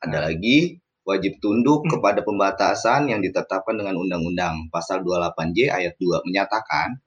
Ada 0.02 0.26
lagi, 0.26 0.82
wajib 1.06 1.38
tunduk 1.38 1.86
kepada 1.86 2.26
pembatasan 2.26 3.14
yang 3.14 3.22
ditetapkan 3.22 3.78
dengan 3.78 3.94
undang-undang. 4.02 4.74
Pasal 4.74 5.06
28J 5.06 5.70
ayat 5.70 5.94
2 6.02 6.26
menyatakan, 6.26 6.98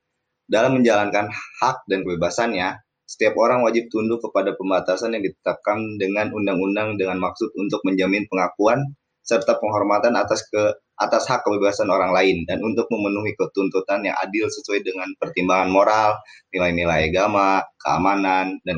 dalam 0.47 0.79
menjalankan 0.79 1.35
hak 1.35 1.83
dan 1.91 2.07
kebebasannya, 2.07 2.79
setiap 3.11 3.35
orang 3.43 3.67
wajib 3.67 3.91
tunduk 3.91 4.23
kepada 4.23 4.55
pembatasan 4.55 5.19
yang 5.19 5.27
ditetapkan 5.27 5.99
dengan 5.99 6.31
undang-undang 6.31 6.95
dengan 6.95 7.19
maksud 7.19 7.51
untuk 7.59 7.83
menjamin 7.83 8.31
pengakuan 8.31 8.95
serta 9.27 9.59
penghormatan 9.59 10.15
atas 10.15 10.47
ke 10.47 10.79
atas 10.95 11.27
hak 11.27 11.43
kebebasan 11.43 11.91
orang 11.91 12.15
lain 12.15 12.47
dan 12.47 12.63
untuk 12.63 12.87
memenuhi 12.87 13.35
ketuntutan 13.35 14.07
yang 14.07 14.15
adil 14.21 14.47
sesuai 14.47 14.85
dengan 14.87 15.11
pertimbangan 15.19 15.73
moral, 15.73 16.23
nilai-nilai 16.55 17.11
agama, 17.11 17.65
keamanan 17.83 18.63
dan 18.63 18.77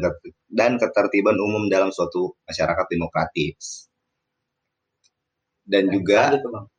dan 0.49 0.73
ketertiban 0.81 1.37
umum 1.37 1.69
dalam 1.69 1.93
suatu 1.93 2.33
masyarakat 2.49 2.87
demokratis. 2.89 3.91
Dan 5.67 5.93
juga 5.93 6.33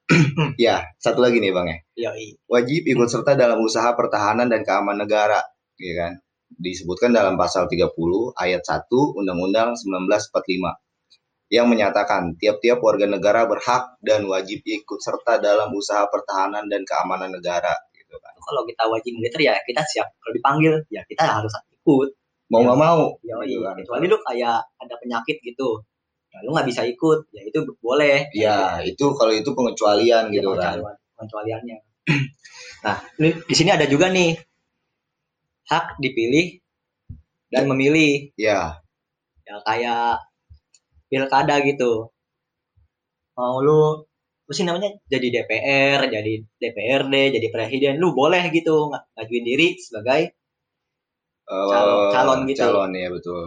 ya, 0.65 0.89
satu 0.97 1.21
lagi 1.21 1.37
nih 1.37 1.53
Bang 1.53 1.69
ya 1.69 2.11
wajib 2.49 2.81
ikut 2.87 3.07
serta 3.11 3.37
dalam 3.37 3.61
usaha 3.61 3.93
pertahanan 3.93 4.49
dan 4.49 4.65
keamanan 4.65 5.05
negara, 5.05 5.43
ya 5.77 5.93
kan? 6.01 6.13
Disebutkan 6.57 7.13
dalam 7.13 7.35
pasal 7.35 7.65
30 7.65 7.89
ayat 8.37 8.61
1 8.61 8.89
Undang-Undang 9.19 9.77
1945 9.77 10.83
yang 11.53 11.69
menyatakan 11.69 12.33
tiap-tiap 12.41 12.81
warga 12.81 13.05
negara 13.05 13.45
berhak 13.45 14.01
dan 14.01 14.25
wajib 14.25 14.65
ikut 14.65 14.97
serta 14.97 15.37
dalam 15.37 15.69
usaha 15.77 16.09
pertahanan 16.09 16.65
dan 16.65 16.81
keamanan 16.81 17.29
negara 17.29 17.73
gitu 17.93 18.17
kan. 18.17 18.33
Kalau 18.41 18.65
kita 18.65 18.83
wajib 18.89 19.11
militer 19.13 19.41
ya 19.41 19.53
kita 19.61 19.85
siap. 19.85 20.07
Kalau 20.17 20.33
dipanggil 20.33 20.73
ya 20.89 21.05
kita 21.05 21.21
harus 21.29 21.53
ikut. 21.69 22.09
Mau 22.49 22.61
nggak 22.65 22.79
mau 22.81 23.17
Yoi. 23.21 23.49
gitu 23.53 23.61
kan. 23.61 23.73
Kecuali 23.77 24.05
lu 24.09 24.17
kayak 24.21 24.57
ada 24.81 24.95
penyakit 24.97 25.37
gitu. 25.45 25.81
Nah, 26.33 26.39
lu 26.41 26.49
nggak 26.57 26.65
bisa 26.65 26.81
ikut, 26.89 27.29
ya 27.29 27.41
itu 27.45 27.61
boleh. 27.77 28.25
Ya, 28.33 28.81
itu 28.81 29.05
kalau 29.13 29.29
itu 29.29 29.53
pengecualian 29.53 30.33
gitu 30.33 30.57
kan. 30.57 30.81
pengecualian- 30.81 31.01
pengecualiannya. 31.13 31.77
nah, 32.85 32.97
di 33.21 33.53
sini 33.55 33.69
ada 33.69 33.85
juga 33.85 34.09
nih 34.09 34.33
hak 35.73 35.85
dipilih 36.03 36.61
dan 37.49 37.65
memilih 37.69 38.29
Ya, 38.37 38.77
ya 39.45 39.55
kayak 39.65 40.21
pilkada 41.09 41.55
gitu. 41.65 42.13
Mau 43.33 43.57
lu 43.65 44.05
sih 44.53 44.61
namanya 44.69 44.93
jadi 45.09 45.27
DPR, 45.33 45.99
jadi 46.05 46.33
DPRD, 46.61 47.15
jadi 47.33 47.47
presiden, 47.49 47.97
lu 47.97 48.13
boleh 48.13 48.43
gitu 48.53 48.93
ng- 48.93 49.05
ngajuin 49.17 49.45
diri 49.49 49.67
sebagai 49.81 50.21
eh, 51.49 51.67
Calon- 51.73 52.11
calon 52.13 52.39
gitu. 52.45 52.61
Calon 52.61 52.91
ya 52.93 53.09
betul. 53.09 53.43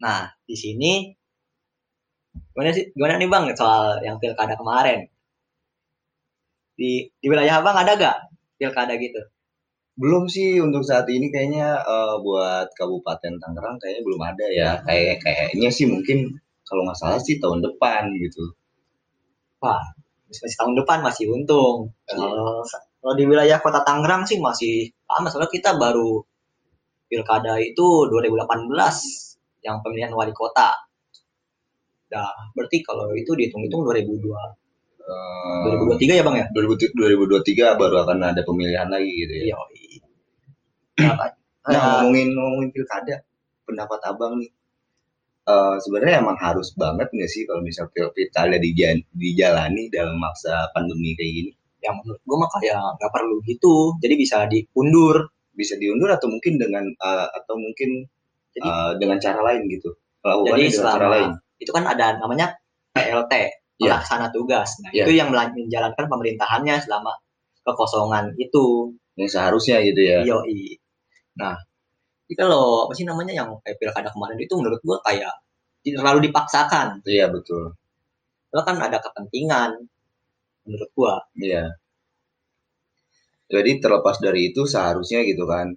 Nah, 0.00 0.32
di 0.48 0.56
sini 0.56 0.92
gimana 2.56 2.72
sih? 2.72 2.88
Gimana 2.96 3.20
nih 3.20 3.28
Bang 3.28 3.44
soal 3.52 4.00
yang 4.06 4.16
pilkada 4.16 4.56
kemarin? 4.56 5.04
di 6.78 7.10
di 7.18 7.26
wilayah 7.26 7.58
abang 7.58 7.74
ada 7.74 7.98
gak 7.98 8.16
pilkada 8.54 8.94
gitu 8.94 9.18
belum 9.98 10.30
sih 10.30 10.62
untuk 10.62 10.86
saat 10.86 11.10
ini 11.10 11.26
kayaknya 11.34 11.82
uh, 11.82 12.22
buat 12.22 12.70
Kabupaten 12.78 13.34
Tangerang 13.42 13.82
kayaknya 13.82 14.02
belum 14.06 14.22
ada 14.22 14.46
ya. 14.46 14.70
Kayak 14.86 15.26
kayaknya 15.26 15.68
sih 15.74 15.90
mungkin 15.90 16.38
kalau 16.62 16.86
nggak 16.86 16.98
salah 17.02 17.18
sih 17.18 17.42
tahun 17.42 17.66
depan 17.66 18.14
gitu. 18.14 18.54
Wah 19.58 19.82
masih 20.30 20.54
tahun 20.54 20.78
depan 20.78 21.02
masih 21.02 21.34
untung. 21.34 21.90
Kalau 22.06 22.62
kalau 23.02 23.14
di 23.18 23.24
wilayah 23.26 23.58
kota 23.58 23.82
Tangerang 23.82 24.22
sih 24.22 24.38
masih 24.38 24.94
lama. 25.10 25.26
Soalnya 25.34 25.50
kita 25.50 25.74
baru 25.74 26.22
pilkada 27.10 27.58
itu 27.58 28.06
2018 28.06 28.70
yang 29.66 29.82
pemilihan 29.82 30.14
wali 30.14 30.30
kota. 30.30 30.78
Nah, 32.08 32.30
berarti 32.54 32.80
kalau 32.86 33.10
itu 33.12 33.34
dihitung-hitung 33.34 33.82
2002 33.84 34.67
uh, 35.08 35.96
2023 35.96 36.20
ya 36.20 36.24
Bang 36.24 36.36
ya? 36.36 36.46
2023 36.52 37.80
baru 37.80 37.96
akan 38.04 38.18
ada 38.22 38.42
pemilihan 38.44 38.88
lagi 38.92 39.10
gitu 39.24 39.32
ya. 39.32 39.44
Iya. 39.48 39.56
Nah, 40.98 41.14
nah 41.68 41.80
ngomongin 42.02 42.34
ngomongin 42.34 42.70
pilkada, 42.74 43.24
pendapat 43.64 44.00
Abang 44.04 44.38
nih. 44.42 44.50
Uh, 45.48 45.80
sebenarnya 45.80 46.20
emang 46.20 46.36
harus 46.36 46.76
banget 46.76 47.08
nggak 47.08 47.30
sih 47.32 47.48
kalau 47.48 47.64
misal 47.64 47.88
pilkada 47.88 48.60
dijalani 49.16 49.88
dalam 49.88 50.20
masa 50.20 50.68
pandemi 50.76 51.16
kayak 51.16 51.32
gini? 51.32 51.52
Ya 51.80 51.96
menurut 51.96 52.20
gue 52.20 52.36
mah 52.36 52.50
kayak 52.52 52.76
nggak 53.00 53.12
perlu 53.12 53.40
gitu. 53.48 53.96
Jadi 54.04 54.14
bisa 54.20 54.44
diundur. 54.44 55.32
Bisa 55.56 55.74
diundur 55.80 56.12
atau 56.12 56.28
mungkin 56.28 56.60
dengan 56.60 56.84
uh, 57.00 57.32
atau 57.32 57.56
mungkin 57.56 58.04
jadi, 58.52 58.68
uh, 58.68 58.92
dengan 59.00 59.16
cara 59.18 59.40
lain 59.40 59.64
gitu. 59.72 59.90
jadi 60.28 60.68
selama, 60.68 60.94
cara 60.98 61.08
lain. 61.08 61.30
itu 61.56 61.70
kan 61.72 61.84
ada 61.88 62.20
namanya 62.20 62.60
PLT 62.92 63.32
yeah. 63.78 63.98
pelaksana 63.98 64.28
tugas. 64.34 64.78
Nah, 64.82 64.90
yeah. 64.90 65.06
itu 65.06 65.16
yang 65.16 65.30
menjalankan 65.30 66.04
pemerintahannya 66.10 66.74
selama 66.82 67.14
kekosongan 67.62 68.34
itu. 68.36 68.94
Yang 69.14 69.38
seharusnya 69.38 69.82
gitu 69.86 70.00
ya. 70.02 70.18
Yoi. 70.26 70.78
Nah, 71.38 71.56
itu 72.28 72.38
kalau 72.38 72.86
apa 72.86 72.92
sih 72.94 73.06
namanya 73.06 73.32
yang 73.34 73.48
kayak 73.62 73.78
pilkada 73.78 74.10
kemarin 74.10 74.38
itu 74.38 74.54
menurut 74.58 74.80
gua 74.82 74.98
kayak 75.06 75.34
terlalu 75.86 76.28
dipaksakan. 76.28 77.00
Iya, 77.06 77.30
betul. 77.30 77.72
Itu 78.50 78.62
kan 78.62 78.76
ada 78.82 78.98
kepentingan 79.00 79.70
menurut 80.68 80.90
gua. 80.92 81.14
Iya. 81.38 81.78
Jadi 83.48 83.80
terlepas 83.80 84.20
dari 84.20 84.52
itu 84.52 84.68
seharusnya 84.68 85.24
gitu 85.24 85.48
kan 85.48 85.72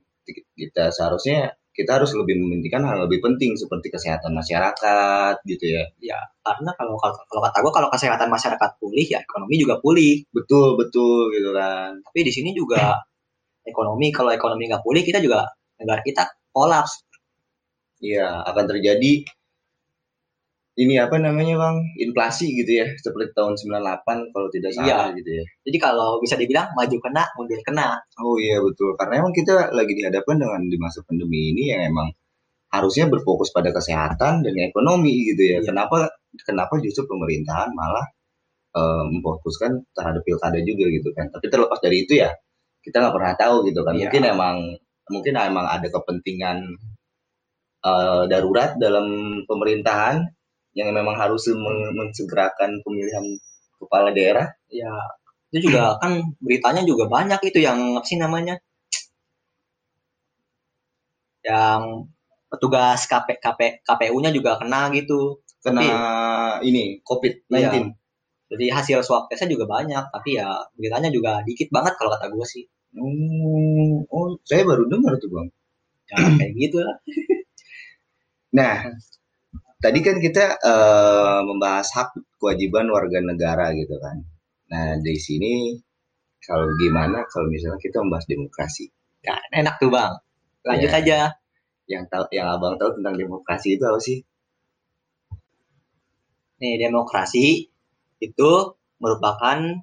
kita 0.59 0.91
seharusnya 0.91 1.55
kita 1.71 1.97
harus 1.99 2.11
lebih 2.13 2.35
mementingkan 2.35 2.83
hal 2.83 3.07
lebih 3.07 3.23
penting 3.23 3.55
seperti 3.55 3.87
kesehatan 3.87 4.35
masyarakat 4.35 5.35
gitu 5.47 5.65
ya. 5.71 5.83
Ya, 6.03 6.19
karena 6.43 6.75
kalau 6.75 6.99
kalau 6.99 7.41
kata 7.47 7.57
gue 7.63 7.73
kalau 7.73 7.89
kesehatan 7.91 8.27
masyarakat 8.27 8.69
pulih 8.77 9.07
ya 9.07 9.19
ekonomi 9.23 9.55
juga 9.55 9.79
pulih. 9.79 10.27
Betul 10.35 10.75
betul 10.75 11.31
gitu 11.31 11.55
kan. 11.55 11.99
Tapi 12.03 12.19
di 12.27 12.31
sini 12.35 12.51
juga 12.51 12.99
ekonomi 13.63 14.11
kalau 14.11 14.31
ekonomi 14.35 14.67
nggak 14.67 14.83
pulih 14.83 15.03
kita 15.03 15.23
juga 15.23 15.47
negara 15.79 16.01
kita 16.03 16.23
kolaps. 16.51 17.07
Iya 18.03 18.43
akan 18.49 18.65
terjadi 18.67 19.23
ini 20.79 20.95
apa 20.95 21.19
namanya 21.19 21.59
bang? 21.59 21.77
Inflasi 21.99 22.55
gitu 22.55 22.71
ya 22.79 22.87
seperti 22.95 23.35
tahun 23.35 23.59
98 23.59 24.31
kalau 24.31 24.47
tidak 24.47 24.71
salah 24.71 25.11
iya. 25.11 25.17
gitu 25.19 25.31
ya. 25.43 25.45
Jadi 25.67 25.77
kalau 25.83 26.23
bisa 26.23 26.39
dibilang 26.39 26.71
maju 26.71 26.95
kena 27.03 27.23
mundur 27.35 27.59
kena. 27.67 27.99
Oh 28.23 28.39
iya 28.39 28.63
betul. 28.63 28.95
Karena 28.95 29.19
emang 29.19 29.35
kita 29.35 29.75
lagi 29.75 29.91
dihadapkan 29.91 30.39
dengan 30.39 30.63
di 30.71 30.77
masa 30.79 31.03
pandemi 31.03 31.51
ini 31.51 31.75
yang 31.75 31.91
emang 31.91 32.15
harusnya 32.71 33.11
berfokus 33.11 33.51
pada 33.51 33.75
kesehatan 33.75 34.47
dan 34.47 34.53
ekonomi 34.63 35.27
gitu 35.35 35.43
ya. 35.43 35.59
Iya. 35.59 35.67
kenapa 35.67 36.07
kenapa 36.47 36.79
justru 36.79 37.03
pemerintahan 37.03 37.75
malah 37.75 38.07
um, 38.71 39.19
memfokuskan 39.19 39.91
terhadap 39.91 40.23
pilkada 40.23 40.63
juga 40.63 40.87
gitu 40.87 41.11
kan? 41.11 41.27
Tapi 41.35 41.51
terlepas 41.51 41.83
dari 41.83 42.07
itu 42.07 42.15
ya 42.15 42.31
kita 42.79 43.03
nggak 43.03 43.15
pernah 43.19 43.33
tahu 43.35 43.67
gitu 43.67 43.83
kan. 43.83 43.91
Iya. 43.99 44.07
mungkin 44.07 44.21
emang 44.23 44.55
mungkin 45.11 45.33
emang 45.35 45.67
ada 45.67 45.87
kepentingan 45.91 46.57
uh, 47.83 48.23
darurat 48.31 48.79
dalam 48.79 49.05
pemerintahan 49.43 50.31
yang 50.71 50.91
memang 50.95 51.19
harus 51.19 51.51
mensegerakan 51.95 52.79
pemilihan 52.83 53.23
kepala 53.75 54.15
daerah? 54.15 54.51
Ya 54.71 54.91
itu 55.51 55.67
juga 55.67 55.99
kan 55.99 56.31
beritanya 56.39 56.87
juga 56.87 57.11
banyak 57.11 57.43
itu 57.43 57.59
yang 57.59 57.99
apa 57.99 58.07
sih 58.07 58.15
namanya? 58.15 58.55
Yang 61.43 62.07
petugas 62.47 63.03
KP, 63.09 63.41
KP, 63.41 63.59
KPU-nya 63.83 64.31
juga 64.31 64.55
kena 64.59 64.87
gitu. 64.95 65.43
Kena 65.61 65.81
tapi, 65.83 65.87
ini 66.65 67.03
COVID-19 67.05 67.53
iya, 67.53 67.69
jadi 68.51 68.65
hasil 68.73 68.99
swab 69.05 69.29
testnya 69.29 69.53
juga 69.53 69.69
banyak 69.69 70.09
tapi 70.09 70.35
ya 70.35 70.49
beritanya 70.73 71.13
juga 71.13 71.45
dikit 71.45 71.69
banget 71.69 71.93
kalau 72.01 72.09
kata 72.17 72.33
gue 72.33 72.47
sih. 72.49 72.65
Oh, 72.97 74.03
oh 74.09 74.35
saya 74.43 74.65
baru 74.67 74.89
dengar 74.89 75.15
tuh 75.21 75.29
bang. 75.31 75.47
Ya, 76.11 76.15
kayak 76.35 76.53
gitu 76.59 76.77
lah. 76.83 76.97
Nah 78.51 78.75
tadi 79.81 79.99
kan 80.05 80.21
kita 80.21 80.61
uh, 80.61 81.41
membahas 81.43 81.89
hak 81.97 82.13
kewajiban 82.37 82.87
warga 82.93 83.19
negara 83.19 83.73
gitu 83.73 83.97
kan. 83.97 84.21
Nah 84.69 84.95
di 85.01 85.17
sini 85.17 85.75
kalau 86.41 86.69
gimana 86.77 87.25
kalau 87.29 87.49
misalnya 87.49 87.81
kita 87.81 88.01
membahas 88.01 88.25
demokrasi? 88.29 88.89
Nah, 89.21 89.41
enak 89.53 89.77
tuh 89.77 89.93
bang. 89.93 90.13
Lanjut 90.65 90.89
ya, 90.89 90.97
aja. 90.97 91.19
Yang 91.85 92.03
tahu, 92.09 92.25
yang 92.33 92.47
abang 92.49 92.77
tahu 92.81 92.97
tentang 92.97 93.13
demokrasi 93.17 93.77
itu 93.77 93.83
apa 93.85 93.99
sih? 94.01 94.17
Nih 96.61 96.77
demokrasi 96.77 97.69
itu 98.21 98.51
merupakan 99.01 99.81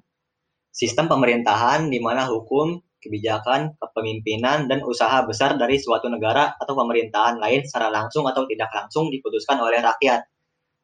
sistem 0.71 1.11
pemerintahan 1.11 1.91
di 1.91 1.99
mana 1.99 2.27
hukum 2.27 2.79
kebijakan, 2.99 3.79
kepemimpinan, 3.79 4.67
dan 4.67 4.83
usaha 4.83 5.23
besar 5.23 5.55
dari 5.55 5.79
suatu 5.79 6.11
negara 6.11 6.55
atau 6.59 6.75
pemerintahan 6.75 7.39
lain 7.39 7.63
secara 7.63 7.89
langsung 7.89 8.27
atau 8.27 8.43
tidak 8.45 8.69
langsung 8.75 9.07
diputuskan 9.09 9.57
oleh 9.59 9.79
rakyat. 9.79 10.27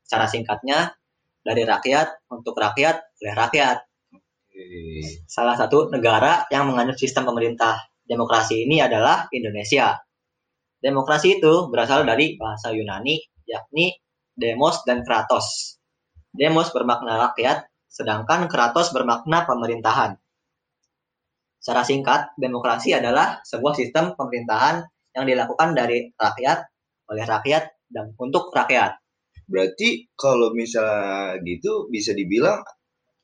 Secara 0.01 0.25
singkatnya, 0.25 0.95
dari 1.45 1.61
rakyat 1.61 2.25
untuk 2.33 2.57
rakyat 2.57 2.95
oleh 3.21 3.33
rakyat. 3.37 3.77
Salah 5.29 5.53
satu 5.53 5.93
negara 5.93 6.49
yang 6.49 6.71
menganut 6.71 6.97
sistem 6.97 7.29
pemerintah 7.29 7.77
demokrasi 8.01 8.65
ini 8.65 8.81
adalah 8.81 9.29
Indonesia. 9.29 9.93
Demokrasi 10.81 11.37
itu 11.37 11.69
berasal 11.69 12.01
dari 12.07 12.33
bahasa 12.39 12.73
Yunani, 12.73 13.21
yakni 13.45 13.93
demos 14.33 14.81
dan 14.87 15.05
kratos. 15.05 15.77
Demos 16.33 16.73
bermakna 16.73 17.29
rakyat, 17.29 17.69
sedangkan 17.89 18.49
kratos 18.49 18.89
bermakna 18.89 19.45
pemerintahan. 19.45 20.17
Secara 21.65 21.81
singkat, 21.81 22.21
demokrasi 22.37 22.93
adalah 22.93 23.41
sebuah 23.41 23.73
sistem 23.73 24.13
pemerintahan 24.13 24.85
yang 25.17 25.25
dilakukan 25.25 25.73
dari 25.73 26.13
rakyat, 26.13 26.61
oleh 27.09 27.25
rakyat, 27.25 27.89
dan 27.89 28.13
untuk 28.21 28.53
rakyat. 28.53 29.01
Berarti 29.49 30.13
kalau 30.13 30.53
misalnya 30.53 31.41
gitu 31.41 31.89
bisa 31.89 32.13
dibilang 32.13 32.61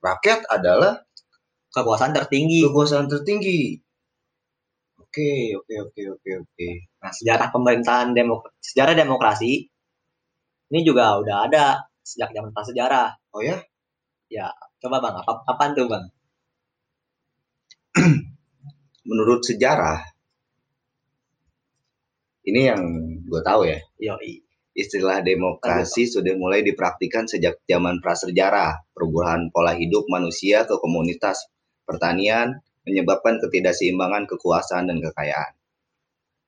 rakyat 0.01 0.49
adalah 0.49 1.05
kekuasaan 1.69 2.17
tertinggi. 2.17 2.65
Kekuasaan 2.65 3.05
tertinggi. 3.05 3.77
Oke, 4.97 5.53
oke, 5.61 5.73
oke, 5.85 6.01
oke, 6.17 6.29
oke. 6.41 6.69
Nah, 6.97 7.13
sejarah 7.13 7.53
pemerintahan 7.53 8.17
demok 8.17 8.57
sejarah 8.57 8.97
demokrasi 8.97 9.69
ini 10.73 10.81
juga 10.81 11.21
udah 11.21 11.37
ada 11.45 11.85
sejak 12.01 12.33
zaman 12.33 12.49
prasejarah. 12.57 13.13
Oh 13.37 13.45
ya? 13.45 13.61
Ya, 14.33 14.49
coba 14.81 14.97
Bang, 14.97 15.21
apa 15.21 15.45
apaan 15.45 15.77
tuh 15.77 15.85
Bang? 15.85 16.09
menurut 19.05 19.41
sejarah 19.41 20.11
ini 22.41 22.61
yang 22.65 22.81
gue 23.21 23.41
tahu 23.45 23.69
ya. 23.69 23.79
Yoi. 24.01 24.41
Istilah 24.71 25.19
demokrasi 25.21 26.07
Aduh. 26.07 26.13
sudah 26.19 26.33
mulai 26.39 26.65
dipraktikkan 26.65 27.27
sejak 27.27 27.59
zaman 27.67 27.99
prasejarah. 28.01 28.81
Perubahan 28.95 29.51
pola 29.53 29.77
hidup 29.77 30.07
manusia 30.09 30.65
ke 30.65 30.79
komunitas 30.79 31.45
pertanian 31.85 32.63
menyebabkan 32.87 33.37
ketidakseimbangan 33.37 34.25
kekuasaan 34.25 34.89
dan 34.89 34.97
kekayaan. 35.03 35.53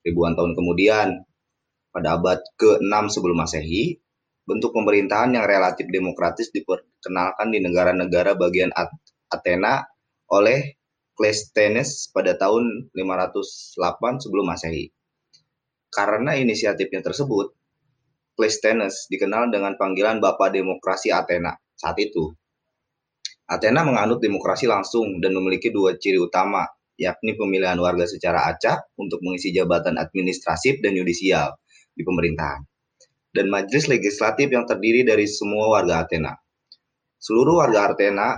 Ribuan 0.02 0.34
tahun 0.34 0.58
kemudian, 0.58 1.24
pada 1.94 2.18
abad 2.18 2.42
ke-6 2.58 2.96
sebelum 3.14 3.38
Masehi, 3.38 4.02
bentuk 4.44 4.74
pemerintahan 4.74 5.36
yang 5.38 5.46
relatif 5.46 5.88
demokratis 5.88 6.50
diperkenalkan 6.50 7.54
di 7.54 7.62
negara-negara 7.62 8.34
bagian 8.34 8.74
Athena 9.30 9.86
oleh 10.28 10.83
Cleisthenes 11.14 12.10
pada 12.10 12.34
tahun 12.34 12.90
508 12.94 14.24
sebelum 14.26 14.50
Masehi. 14.50 14.90
Karena 15.94 16.34
inisiatifnya 16.34 17.06
tersebut, 17.06 17.54
Cleisthenes 18.34 19.06
dikenal 19.14 19.54
dengan 19.54 19.78
panggilan 19.78 20.18
Bapak 20.18 20.58
Demokrasi 20.58 21.14
Athena 21.14 21.54
saat 21.78 22.02
itu. 22.02 22.34
Athena 23.46 23.86
menganut 23.86 24.18
demokrasi 24.18 24.66
langsung 24.66 25.22
dan 25.22 25.38
memiliki 25.38 25.70
dua 25.70 25.94
ciri 26.00 26.18
utama, 26.18 26.66
yakni 26.98 27.38
pemilihan 27.38 27.78
warga 27.78 28.10
secara 28.10 28.50
acak 28.50 28.90
untuk 28.98 29.22
mengisi 29.22 29.54
jabatan 29.54 30.02
administratif 30.02 30.82
dan 30.82 30.98
yudisial 30.98 31.54
di 31.94 32.02
pemerintahan, 32.02 32.66
dan 33.38 33.46
majelis 33.54 33.86
legislatif 33.86 34.50
yang 34.50 34.66
terdiri 34.66 35.06
dari 35.06 35.30
semua 35.30 35.70
warga 35.70 36.02
Athena. 36.02 36.34
Seluruh 37.22 37.62
warga 37.62 37.94
Athena 37.94 38.34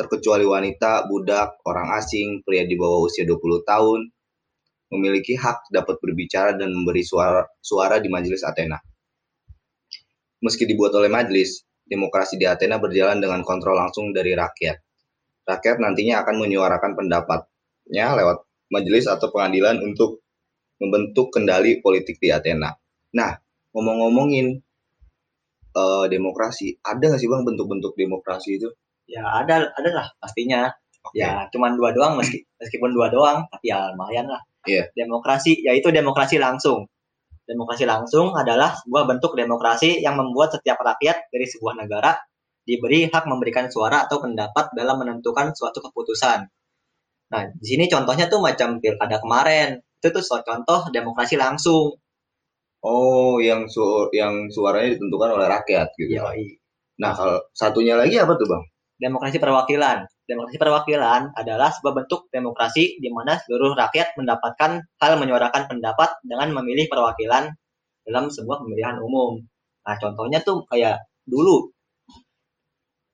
terkecuali 0.00 0.48
wanita, 0.48 1.04
budak, 1.04 1.60
orang 1.68 1.92
asing, 2.00 2.40
pria 2.40 2.64
di 2.64 2.72
bawah 2.72 3.04
usia 3.04 3.28
20 3.28 3.36
tahun, 3.68 4.08
memiliki 4.96 5.36
hak 5.36 5.68
dapat 5.68 6.00
berbicara 6.00 6.56
dan 6.56 6.72
memberi 6.72 7.04
suara, 7.04 7.44
suara 7.60 8.00
di 8.00 8.08
majelis 8.08 8.40
Athena. 8.40 8.80
Meski 10.40 10.64
dibuat 10.64 10.96
oleh 10.96 11.12
majelis, 11.12 11.60
demokrasi 11.84 12.40
di 12.40 12.48
Athena 12.48 12.80
berjalan 12.80 13.20
dengan 13.20 13.44
kontrol 13.44 13.76
langsung 13.76 14.16
dari 14.16 14.32
rakyat. 14.32 14.80
Rakyat 15.44 15.76
nantinya 15.84 16.24
akan 16.24 16.40
menyuarakan 16.40 16.96
pendapatnya 16.96 18.16
lewat 18.16 18.40
majelis 18.72 19.04
atau 19.04 19.28
pengadilan 19.28 19.84
untuk 19.84 20.24
membentuk 20.80 21.28
kendali 21.28 21.84
politik 21.84 22.16
di 22.16 22.32
Athena. 22.32 22.72
Nah, 23.12 23.36
ngomong-ngomongin 23.76 24.64
uh, 25.76 26.06
demokrasi, 26.08 26.80
ada 26.80 27.04
nggak 27.04 27.20
sih 27.20 27.28
bang 27.28 27.44
bentuk-bentuk 27.44 27.92
demokrasi 28.00 28.56
itu? 28.56 28.72
Ya 29.10 29.26
ada 29.42 29.74
ada 29.74 29.90
lah 29.90 30.06
pastinya 30.22 30.70
okay. 31.02 31.26
ya 31.26 31.50
cuman 31.50 31.74
dua 31.74 31.90
doang 31.90 32.14
meski 32.14 32.46
meskipun 32.62 32.94
dua 32.94 33.10
doang 33.10 33.50
tapi 33.50 33.74
ya 33.74 33.90
lumayan 33.90 34.30
lah 34.30 34.38
yeah. 34.70 34.86
demokrasi 34.94 35.58
yaitu 35.66 35.90
demokrasi 35.90 36.38
langsung 36.38 36.86
demokrasi 37.50 37.82
langsung 37.82 38.30
adalah 38.38 38.78
sebuah 38.78 39.10
bentuk 39.10 39.34
demokrasi 39.34 39.98
yang 39.98 40.14
membuat 40.14 40.54
setiap 40.54 40.78
rakyat 40.78 41.26
dari 41.34 41.46
sebuah 41.50 41.74
negara 41.82 42.14
diberi 42.62 43.10
hak 43.10 43.26
memberikan 43.26 43.66
suara 43.66 44.06
atau 44.06 44.22
pendapat 44.22 44.70
dalam 44.78 45.02
menentukan 45.02 45.50
suatu 45.50 45.82
keputusan. 45.82 46.46
Nah, 47.34 47.42
di 47.50 47.66
sini 47.66 47.90
contohnya 47.90 48.30
tuh 48.30 48.38
macam 48.38 48.78
pilkada 48.78 49.18
kemarin. 49.18 49.82
Itu 49.98 50.14
tuh 50.14 50.22
contoh 50.22 50.86
demokrasi 50.94 51.34
langsung. 51.34 51.98
Oh, 52.80 53.36
yang 53.42 53.68
su 53.68 54.08
yang 54.14 54.48
suaranya 54.48 54.96
ditentukan 54.96 55.30
oleh 55.36 55.46
rakyat 55.50 55.92
gitu. 55.98 56.16
Yoi. 56.16 56.56
Nah, 57.02 57.12
kalau 57.12 57.38
satunya 57.52 57.98
lagi 57.98 58.16
apa 58.16 58.38
tuh, 58.38 58.48
Bang? 58.48 58.64
Demokrasi 59.00 59.40
perwakilan. 59.40 60.04
Demokrasi 60.28 60.58
perwakilan 60.60 61.32
adalah 61.34 61.72
sebuah 61.72 62.04
bentuk 62.04 62.28
demokrasi 62.28 63.00
di 63.00 63.08
mana 63.08 63.40
seluruh 63.40 63.72
rakyat 63.74 64.14
mendapatkan 64.14 64.84
hal 65.00 65.12
menyuarakan 65.16 65.66
pendapat 65.66 66.20
dengan 66.22 66.52
memilih 66.60 66.86
perwakilan 66.86 67.50
dalam 68.04 68.28
sebuah 68.28 68.62
pemilihan 68.62 69.00
umum. 69.00 69.40
Nah, 69.88 69.96
contohnya 69.96 70.44
tuh 70.44 70.62
kayak 70.68 71.00
dulu. 71.24 71.72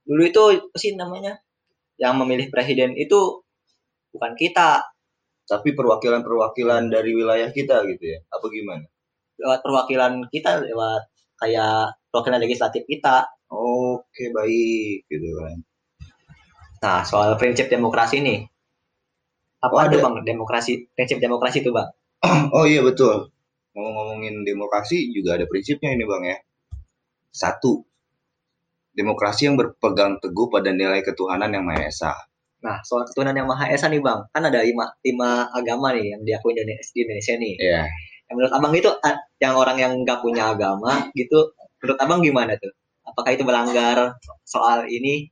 Dulu 0.03 0.21
itu 0.27 0.43
apa 0.59 0.77
sih 0.77 0.93
namanya? 0.93 1.39
Yang 1.97 2.13
memilih 2.21 2.47
presiden 2.53 2.93
itu 2.93 3.41
bukan 4.13 4.37
kita, 4.37 4.85
tapi 5.47 5.73
perwakilan-perwakilan 5.73 6.91
dari 6.91 7.15
wilayah 7.15 7.49
kita 7.49 7.87
gitu 7.87 8.03
ya. 8.03 8.19
Apa 8.29 8.45
gimana? 8.51 8.85
Lewat 9.39 9.63
perwakilan 9.63 10.27
kita 10.29 10.61
lewat 10.61 11.07
kayak 11.39 11.97
perwakilan 12.11 12.43
legislatif 12.43 12.83
kita. 12.85 13.25
Oke, 13.47 14.29
baik 14.35 15.07
gitu 15.07 15.27
kan. 15.39 15.57
Nah, 16.77 17.01
soal 17.01 17.33
prinsip 17.41 17.67
demokrasi 17.71 18.21
nih. 18.21 18.45
Apa 19.57 19.73
oh, 19.73 19.81
ada 19.81 19.97
bang 19.97 20.15
demokrasi 20.21 20.93
prinsip 20.93 21.17
demokrasi 21.17 21.65
itu 21.65 21.73
bang? 21.73 21.89
Oh 22.55 22.65
iya 22.69 22.85
betul. 22.85 23.33
Ngomong-ngomongin 23.73 24.45
demokrasi 24.45 25.09
juga 25.13 25.37
ada 25.37 25.45
prinsipnya 25.49 25.93
ini 25.93 26.05
bang 26.05 26.23
ya. 26.33 26.37
Satu, 27.33 27.85
demokrasi 28.97 29.45
yang 29.45 29.57
berpegang 29.57 30.17
teguh 30.17 30.49
pada 30.49 30.73
nilai 30.73 31.05
ketuhanan 31.05 31.53
yang 31.53 31.65
maha 31.65 31.85
esa. 31.85 32.13
Nah, 32.65 32.81
soal 32.81 33.05
ketuhanan 33.05 33.37
yang 33.37 33.45
maha 33.45 33.69
esa 33.69 33.85
nih 33.85 34.01
bang, 34.01 34.25
kan 34.33 34.41
ada 34.41 34.65
lima, 34.65 34.89
lima 35.05 35.45
agama 35.53 35.93
nih 35.93 36.17
yang 36.17 36.21
diakui 36.25 36.57
di 36.57 36.65
Indonesia 37.05 37.33
nih. 37.37 37.53
Iya. 37.61 37.73
Yeah. 37.85 37.85
Yang 38.27 38.35
menurut 38.41 38.53
abang 38.57 38.73
itu 38.73 38.91
yang 39.39 39.53
orang 39.55 39.77
yang 39.77 39.93
nggak 40.01 40.19
punya 40.25 40.51
agama 40.51 41.13
gitu, 41.13 41.53
menurut 41.79 41.97
abang 42.01 42.19
gimana 42.25 42.57
tuh? 42.57 42.73
Apakah 43.05 43.31
itu 43.37 43.45
melanggar 43.45 44.17
soal 44.43 44.89
ini 44.89 45.31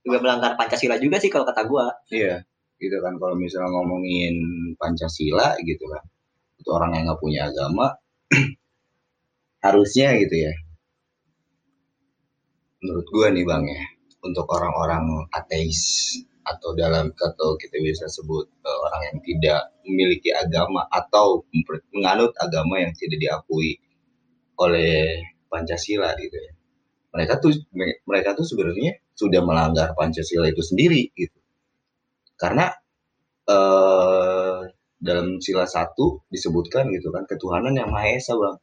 juga 0.00 0.18
melanggar 0.24 0.56
Pancasila 0.56 0.96
juga 0.96 1.16
sih 1.20 1.30
kalau 1.32 1.44
kata 1.44 1.62
gua. 1.68 1.92
Iya, 2.08 2.44
gitu 2.80 2.96
kan 3.04 3.16
kalau 3.20 3.36
misalnya 3.36 3.70
ngomongin 3.72 4.34
Pancasila 4.80 5.56
gitu 5.62 5.84
kan, 5.88 6.04
itu 6.56 6.68
orang 6.72 6.90
yang 6.96 7.04
nggak 7.10 7.20
punya 7.20 7.40
agama 7.52 7.86
harusnya 9.66 10.16
gitu 10.20 10.36
ya. 10.48 10.52
Menurut 12.80 13.06
gua 13.12 13.26
nih 13.28 13.44
bang 13.44 13.64
ya, 13.68 13.82
untuk 14.24 14.48
orang-orang 14.48 15.28
ateis 15.36 16.16
atau 16.40 16.72
dalam 16.72 17.12
atau 17.12 17.54
kita 17.60 17.76
bisa 17.84 18.08
sebut 18.08 18.48
uh, 18.64 18.78
orang 18.88 19.02
yang 19.12 19.18
tidak 19.22 19.60
memiliki 19.84 20.32
agama 20.32 20.88
atau 20.88 21.44
menganut 21.92 22.32
agama 22.40 22.80
yang 22.80 22.92
tidak 22.96 23.20
diakui 23.20 23.76
oleh 24.56 25.20
Pancasila 25.52 26.16
gitu 26.16 26.36
ya. 26.36 26.52
Mereka 27.10 27.42
tuh 27.42 27.52
mereka 28.06 28.38
tuh 28.38 28.46
sebenarnya 28.46 29.02
sudah 29.18 29.42
melanggar 29.42 29.92
Pancasila 29.98 30.46
itu 30.46 30.62
sendiri 30.62 31.10
gitu. 31.18 31.38
Karena 32.38 32.70
eh, 33.50 34.58
dalam 35.00 35.40
sila 35.42 35.64
satu 35.64 36.22
disebutkan 36.30 36.92
gitu 36.94 37.08
kan 37.10 37.24
ketuhanan 37.26 37.74
yang 37.74 37.90
maha 37.90 38.14
esa 38.14 38.36
bang. 38.38 38.56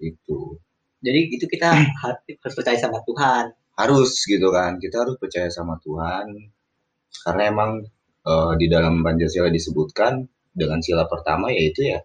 Itu. 0.00 0.58
Jadi 1.00 1.20
itu 1.32 1.46
kita 1.46 1.68
harus 2.42 2.54
percaya 2.56 2.78
sama 2.80 3.00
Tuhan. 3.06 3.54
Harus 3.78 4.12
gitu 4.28 4.52
kan, 4.52 4.76
kita 4.76 5.06
harus 5.06 5.16
percaya 5.16 5.48
sama 5.48 5.78
Tuhan. 5.80 6.26
Karena 7.24 7.42
emang 7.48 7.70
eh, 8.26 8.52
di 8.58 8.66
dalam 8.66 9.00
Pancasila 9.04 9.48
disebutkan 9.52 10.26
dengan 10.50 10.82
sila 10.82 11.06
pertama 11.06 11.54
yaitu 11.54 11.86
ya 11.86 12.02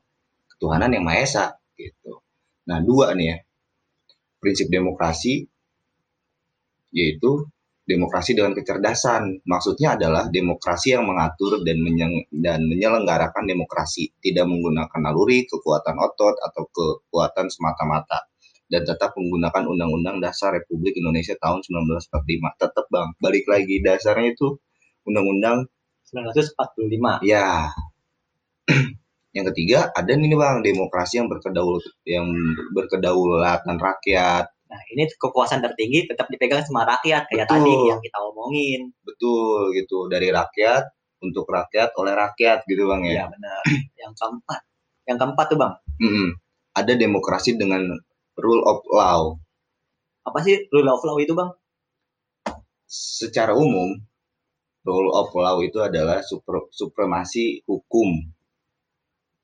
ketuhanan 0.56 0.93
yang 0.93 1.04
maha 1.04 1.25
esa 1.25 1.45
gitu. 1.75 2.21
Nah 2.69 2.80
dua 2.86 3.17
nih 3.17 3.28
ya 3.34 3.38
prinsip 4.39 4.69
demokrasi 4.69 5.49
yaitu 6.95 7.43
demokrasi 7.86 8.34
dengan 8.34 8.58
kecerdasan. 8.58 9.45
Maksudnya 9.45 9.99
adalah 9.99 10.27
demokrasi 10.31 10.97
yang 10.97 11.05
mengatur 11.05 11.62
dan, 11.62 11.77
menyeng, 11.84 12.25
dan 12.34 12.65
menyelenggarakan 12.65 13.45
demokrasi, 13.45 14.15
tidak 14.23 14.49
menggunakan 14.49 14.99
naluri, 14.99 15.45
kekuatan 15.45 15.95
otot, 16.01 16.36
atau 16.41 16.63
kekuatan 16.73 17.51
semata-mata. 17.51 18.25
Dan 18.65 18.81
tetap 18.81 19.13
menggunakan 19.13 19.69
Undang-Undang 19.69 20.25
Dasar 20.25 20.58
Republik 20.58 20.97
Indonesia 20.97 21.38
tahun 21.38 21.62
1945. 21.62 22.58
Tetap 22.58 22.86
bang, 22.89 23.13
balik 23.21 23.45
lagi 23.45 23.77
dasarnya 23.86 24.34
itu 24.34 24.58
Undang-Undang 25.05 25.69
1945. 26.10 27.21
Ya. 27.21 27.69
yang 29.36 29.45
ketiga 29.51 29.91
ada 29.91 30.15
nih 30.15 30.31
bang 30.31 30.63
demokrasi 30.63 31.19
yang 31.19 31.27
yang 32.08 32.27
berkedaulatan 32.71 33.77
rakyat 33.77 34.55
Nah, 34.65 34.82
ini 34.89 35.06
kekuasaan 35.06 35.62
tertinggi 35.62 36.10
tetap 36.10 36.25
dipegang 36.25 36.65
sama 36.65 36.89
rakyat 36.89 37.30
kayak 37.30 37.45
Betul. 37.45 37.62
tadi 37.62 37.73
yang 37.86 37.99
kita 38.01 38.17
omongin. 38.17 38.82
Betul 39.06 39.78
gitu, 39.78 40.10
dari 40.10 40.34
rakyat 40.34 40.84
untuk 41.21 41.45
rakyat 41.47 41.93
oleh 41.97 42.13
rakyat 42.17 42.65
gitu 42.65 42.89
Bang 42.89 43.06
ya. 43.06 43.21
Iya 43.21 43.25
benar. 43.30 43.62
yang 44.01 44.13
keempat. 44.17 44.62
Yang 45.06 45.17
keempat 45.21 45.45
tuh 45.54 45.58
Bang. 45.62 45.73
Mm 46.01 46.10
-hmm. 46.12 46.30
Ada 46.75 46.93
demokrasi 46.97 47.56
dengan 47.56 47.82
rule 48.36 48.63
of 48.65 48.82
law. 48.89 49.38
Apa 50.25 50.41
sih 50.41 50.65
rule 50.73 50.89
of 50.89 51.01
law 51.06 51.17
itu 51.21 51.38
Bang? 51.38 51.54
Secara 52.86 53.54
umum, 53.54 53.97
rule 54.86 55.12
of 55.13 55.30
law 55.34 55.58
itu 55.62 55.82
adalah 55.82 56.21
super, 56.25 56.69
supremasi 56.73 57.65
hukum 57.69 58.35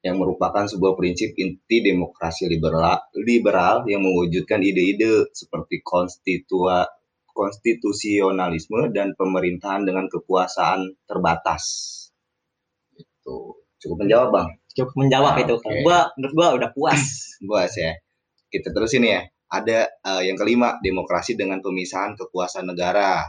yang 0.01 0.17
merupakan 0.17 0.65
sebuah 0.65 0.97
prinsip 0.97 1.37
inti 1.37 1.85
demokrasi 1.85 2.49
liberal, 2.49 3.05
liberal 3.21 3.85
yang 3.85 4.01
mewujudkan 4.01 4.57
ide-ide 4.65 5.29
seperti 5.29 5.85
konstitua, 5.85 6.89
konstitusionalisme 7.29 8.89
dan 8.89 9.13
pemerintahan 9.13 9.85
dengan 9.85 10.09
kekuasaan 10.09 10.97
terbatas. 11.05 11.63
Itu 12.97 13.61
cukup 13.77 14.05
menjawab 14.05 14.29
bang. 14.33 14.49
Cukup 14.73 14.95
menjawab 14.97 15.33
nah, 15.37 15.43
itu. 15.45 15.55
Okay. 15.61 15.81
Gua 15.85 16.09
menurut 16.17 16.33
gua 16.33 16.47
udah 16.57 16.69
puas. 16.73 17.01
puas 17.47 17.73
ya. 17.77 17.93
Kita 18.49 18.73
terus 18.73 18.97
ini 18.97 19.13
ya. 19.13 19.21
Ada 19.51 19.79
uh, 20.01 20.21
yang 20.23 20.39
kelima 20.39 20.79
demokrasi 20.81 21.37
dengan 21.37 21.61
pemisahan 21.61 22.17
kekuasaan 22.17 22.73
negara. 22.73 23.21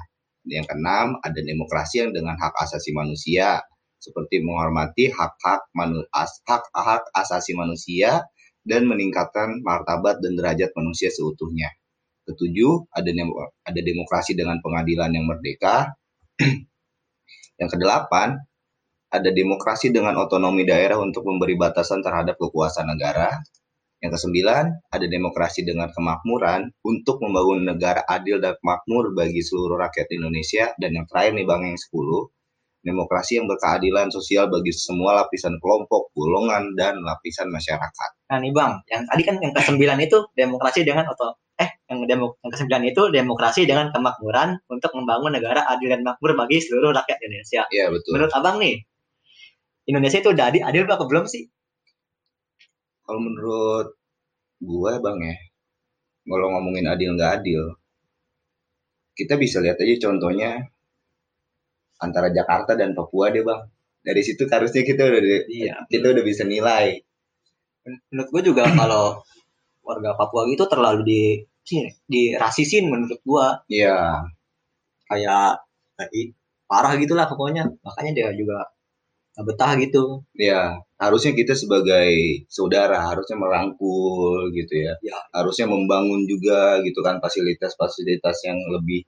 Yang 0.48 0.74
keenam 0.74 1.20
ada 1.22 1.38
demokrasi 1.38 2.02
yang 2.02 2.10
dengan 2.16 2.34
hak 2.34 2.54
asasi 2.64 2.90
manusia 2.96 3.62
seperti 4.02 4.42
menghormati 4.42 5.14
hak-hak 5.14 5.70
hak-hak 5.70 7.02
asasi 7.14 7.54
manusia 7.54 8.26
dan 8.66 8.90
meningkatkan 8.90 9.62
martabat 9.62 10.18
dan 10.18 10.34
derajat 10.34 10.74
manusia 10.74 11.10
seutuhnya. 11.14 11.70
Ketujuh, 12.26 12.90
ada 12.94 13.10
ada 13.66 13.80
demokrasi 13.82 14.34
dengan 14.34 14.58
pengadilan 14.62 15.10
yang 15.14 15.26
merdeka. 15.26 15.94
yang 17.60 17.70
kedelapan, 17.70 18.38
ada 19.12 19.28
demokrasi 19.28 19.90
dengan 19.92 20.16
otonomi 20.18 20.64
daerah 20.64 20.96
untuk 21.02 21.26
memberi 21.26 21.58
batasan 21.58 22.00
terhadap 22.00 22.38
kekuasaan 22.38 22.90
negara. 22.90 23.42
Yang 24.02 24.18
kesembilan, 24.18 24.64
ada 24.90 25.06
demokrasi 25.06 25.62
dengan 25.62 25.90
kemakmuran 25.94 26.74
untuk 26.82 27.22
membangun 27.22 27.70
negara 27.70 28.02
adil 28.02 28.42
dan 28.42 28.58
makmur 28.66 29.14
bagi 29.14 29.42
seluruh 29.42 29.78
rakyat 29.78 30.10
Indonesia. 30.10 30.74
Dan 30.74 30.98
yang 30.98 31.06
terakhir 31.06 31.38
nih 31.38 31.46
Bang 31.46 31.62
yang 31.62 31.78
sepuluh, 31.78 32.26
demokrasi 32.82 33.38
yang 33.38 33.46
berkeadilan 33.46 34.10
sosial 34.10 34.50
bagi 34.50 34.74
semua 34.74 35.22
lapisan 35.22 35.54
kelompok, 35.62 36.10
golongan, 36.12 36.74
dan 36.74 36.98
lapisan 37.00 37.48
masyarakat. 37.48 38.10
Nah 38.28 38.38
nih 38.42 38.50
Bang, 38.50 38.82
yang 38.90 39.06
tadi 39.06 39.22
kan 39.22 39.38
yang 39.38 39.54
ke-9 39.54 39.78
itu 40.02 40.18
demokrasi 40.34 40.82
dengan 40.82 41.06
eh 41.62 41.70
yang 41.86 42.02
demo 42.10 42.34
yang 42.42 42.50
kesembilan 42.50 42.82
itu 42.90 43.02
demokrasi 43.12 43.62
dengan 43.68 43.94
kemakmuran 43.94 44.58
untuk 44.66 44.90
membangun 44.98 45.36
negara 45.36 45.62
adil 45.70 45.94
dan 45.94 46.02
makmur 46.02 46.34
bagi 46.34 46.58
seluruh 46.58 46.90
rakyat 46.90 47.18
Indonesia. 47.22 47.62
Iya 47.70 47.86
betul. 47.92 48.18
Menurut 48.18 48.32
abang 48.34 48.56
nih, 48.58 48.82
Indonesia 49.86 50.18
itu 50.18 50.30
udah 50.34 50.44
adil, 50.50 50.62
adil 50.66 50.82
apa 50.88 51.06
belum 51.06 51.24
sih? 51.30 51.46
Kalau 53.06 53.20
menurut 53.22 53.94
gue 54.62 54.92
bang 55.02 55.18
ya, 55.22 55.36
kalau 56.26 56.46
ngomongin 56.56 56.86
adil 56.88 57.14
nggak 57.14 57.32
adil, 57.42 57.62
kita 59.12 59.36
bisa 59.36 59.60
lihat 59.60 59.76
aja 59.76 59.94
contohnya 60.08 60.71
antara 62.04 62.28
Jakarta 62.34 62.74
dan 62.74 62.92
Papua 62.98 63.30
deh 63.34 63.46
bang. 63.46 63.62
Dari 64.02 64.22
situ 64.26 64.42
harusnya 64.50 64.82
kita 64.82 65.02
udah 65.06 65.20
Iya. 65.46 65.74
kita 65.86 66.06
udah 66.10 66.24
bisa 66.26 66.42
nilai. 66.42 66.98
Menurut 68.10 68.28
gue 68.34 68.42
juga 68.50 68.62
kalau 68.80 69.22
warga 69.82 70.14
Papua 70.18 70.46
gitu 70.50 70.64
terlalu 70.70 71.00
di 71.06 71.22
sini 71.62 71.90
dirasisin 72.10 72.90
menurut 72.90 73.20
gua 73.22 73.62
Iya, 73.70 74.26
kayak 75.10 75.62
tadi 75.98 76.34
parah 76.66 76.94
gitulah 76.98 77.26
pokoknya 77.30 77.68
makanya 77.84 78.12
dia 78.16 78.28
juga 78.34 78.66
nggak 79.32 79.44
betah 79.48 79.72
gitu 79.80 80.04
iya. 80.36 80.76
Harusnya 81.02 81.32
kita 81.34 81.54
sebagai 81.58 82.44
saudara 82.46 83.02
harusnya 83.10 83.34
merangkul 83.40 84.52
gitu 84.54 84.74
ya. 84.86 84.94
Ya. 85.02 85.18
Harusnya 85.34 85.66
membangun 85.66 86.26
juga 86.30 86.78
gitu 86.86 87.02
kan 87.02 87.18
fasilitas-fasilitas 87.18 88.36
yang 88.46 88.58
lebih 88.70 89.02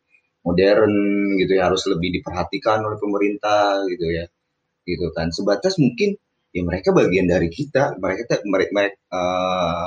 modern 0.45 0.93
gitu 1.41 1.53
ya 1.57 1.73
harus 1.73 1.83
lebih 1.89 2.21
diperhatikan 2.21 2.85
oleh 2.85 3.01
pemerintah 3.01 3.83
gitu 3.89 4.07
ya. 4.13 4.25
Gitu 4.85 5.09
kan. 5.17 5.33
Sebatas 5.33 5.81
mungkin 5.81 6.15
ya 6.53 6.63
mereka 6.63 6.93
bagian 6.93 7.27
dari 7.27 7.49
kita. 7.49 7.97
Mereka 7.97 8.45
mereka, 8.45 8.93
eh, 8.93 9.87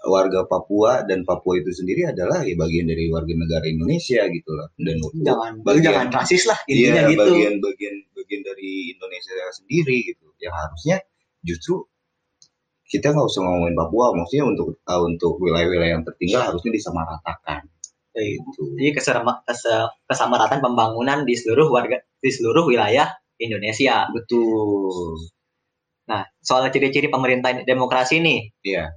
warga 0.00 0.48
Papua 0.48 1.04
dan 1.04 1.28
Papua 1.28 1.60
itu 1.60 1.70
sendiri 1.76 2.08
adalah 2.08 2.40
ya 2.40 2.56
bagian 2.56 2.88
dari 2.88 3.12
warga 3.12 3.36
negara 3.36 3.68
Indonesia 3.68 4.24
gitu 4.26 4.50
loh. 4.56 4.72
Dan 4.80 4.96
jangan 5.22 5.60
bagian- 5.60 5.84
jangan 5.86 6.06
rasis 6.08 6.42
lah 6.48 6.58
intinya 6.66 7.04
Iya, 7.04 7.12
gitu. 7.12 7.20
bagian 7.20 7.54
bagian 7.60 7.94
bagian 8.16 8.42
dari 8.42 8.70
Indonesia 8.96 9.32
sendiri 9.52 9.96
gitu. 10.08 10.26
Yang 10.40 10.54
harusnya 10.56 10.96
justru 11.44 11.84
kita 12.90 13.14
nggak 13.14 13.28
usah 13.28 13.46
ngomongin 13.46 13.76
Papua, 13.78 14.10
maksudnya 14.18 14.50
untuk 14.50 14.82
uh, 14.82 15.02
untuk 15.06 15.38
wilayah-wilayah 15.38 16.00
yang 16.00 16.04
tertinggal 16.04 16.42
harusnya 16.50 16.74
disamaratakan. 16.74 17.62
Gitu. 18.12 18.74
jadi 18.74 18.90
keserama- 18.92 19.40
kese- 19.44 19.86
kesamaratan 20.04 20.58
pembangunan 20.58 21.22
di 21.22 21.38
seluruh 21.38 21.70
warga 21.70 22.02
di 22.18 22.30
seluruh 22.30 22.66
wilayah 22.66 23.06
Indonesia 23.38 24.10
Betul. 24.10 25.14
nah 26.04 26.26
soal 26.38 26.66
ciri-ciri 26.68 27.06
pemerintahan 27.06 27.62
demokrasi 27.62 28.18
nih 28.18 28.40
Iya. 28.62 28.90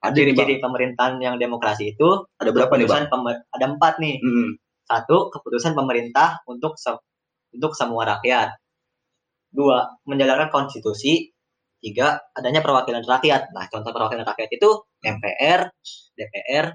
Ada 0.00 0.16
ciri-ciri 0.16 0.56
pemerintahan 0.58 1.20
yang 1.20 1.36
demokrasi 1.36 1.92
itu 1.92 2.24
Ada 2.38 2.54
berapa 2.54 2.72
nih, 2.72 2.88
Bang? 2.88 3.04
pemer- 3.06 3.44
ada 3.50 3.66
empat 3.68 3.98
nih 3.98 4.16
Hmm. 4.16 4.56
Satu, 4.80 5.28
keputusan 5.28 5.76
pemerintah 5.76 6.40
untuk 6.46 6.74
se- 6.74 6.98
untuk 7.52 7.74
semua 7.74 8.02
rakyat. 8.08 8.58
Dua, 9.48 9.86
menjalankan 10.02 10.48
konstitusi. 10.48 11.30
Tiga, 11.78 12.18
adanya 12.32 12.58
perwakilan 12.58 13.02
rakyat. 13.02 13.50
Nah, 13.50 13.66
contoh 13.66 13.90
perwakilan 13.90 14.24
rakyat 14.24 14.50
itu 14.50 14.68
MPR, 15.00 15.70
DPR, 16.12 16.66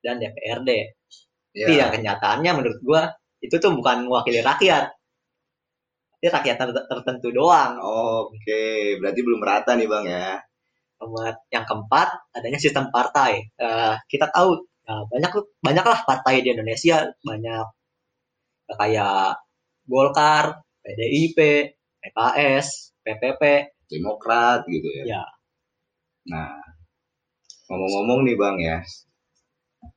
dan 0.00 0.16
DPRD. 0.16 0.70
Tapi 1.52 1.74
yang 1.76 1.92
Iya. 1.92 1.94
kenyataannya 2.00 2.50
menurut 2.56 2.78
gua 2.80 3.02
itu 3.44 3.54
tuh 3.60 3.72
bukan 3.76 4.08
mewakili 4.08 4.40
rakyat. 4.40 4.88
Itu 6.22 6.30
rakyat 6.32 6.56
ter- 6.56 6.86
tertentu 6.88 7.28
doang. 7.34 7.76
Oke, 7.82 8.96
berarti 9.02 9.20
belum 9.26 9.40
merata 9.42 9.74
nih, 9.76 9.88
Bang 9.90 10.06
ya. 10.06 10.38
Yang 11.50 11.64
keempat, 11.66 12.08
adanya 12.32 12.58
sistem 12.62 12.88
partai. 12.94 13.42
Eh, 13.58 13.94
kita 14.08 14.30
tahu 14.30 14.54
eh, 14.86 15.02
banyak 15.10 15.30
banyaklah 15.60 16.00
partai 16.06 16.42
di 16.46 16.54
Indonesia, 16.54 17.02
banyak 17.22 17.66
eh, 18.70 18.76
kayak 18.78 19.42
Golkar, 19.84 20.62
PDIP, 20.82 21.38
PKS, 22.00 22.94
PPP. 23.02 23.42
Demokrat 23.90 24.62
gitu 24.70 24.88
ya. 25.02 25.18
Ya. 25.18 25.24
Nah, 26.32 26.54
ngomong-ngomong 27.68 28.24
nih, 28.24 28.36
Bang 28.38 28.56
ya. 28.62 28.78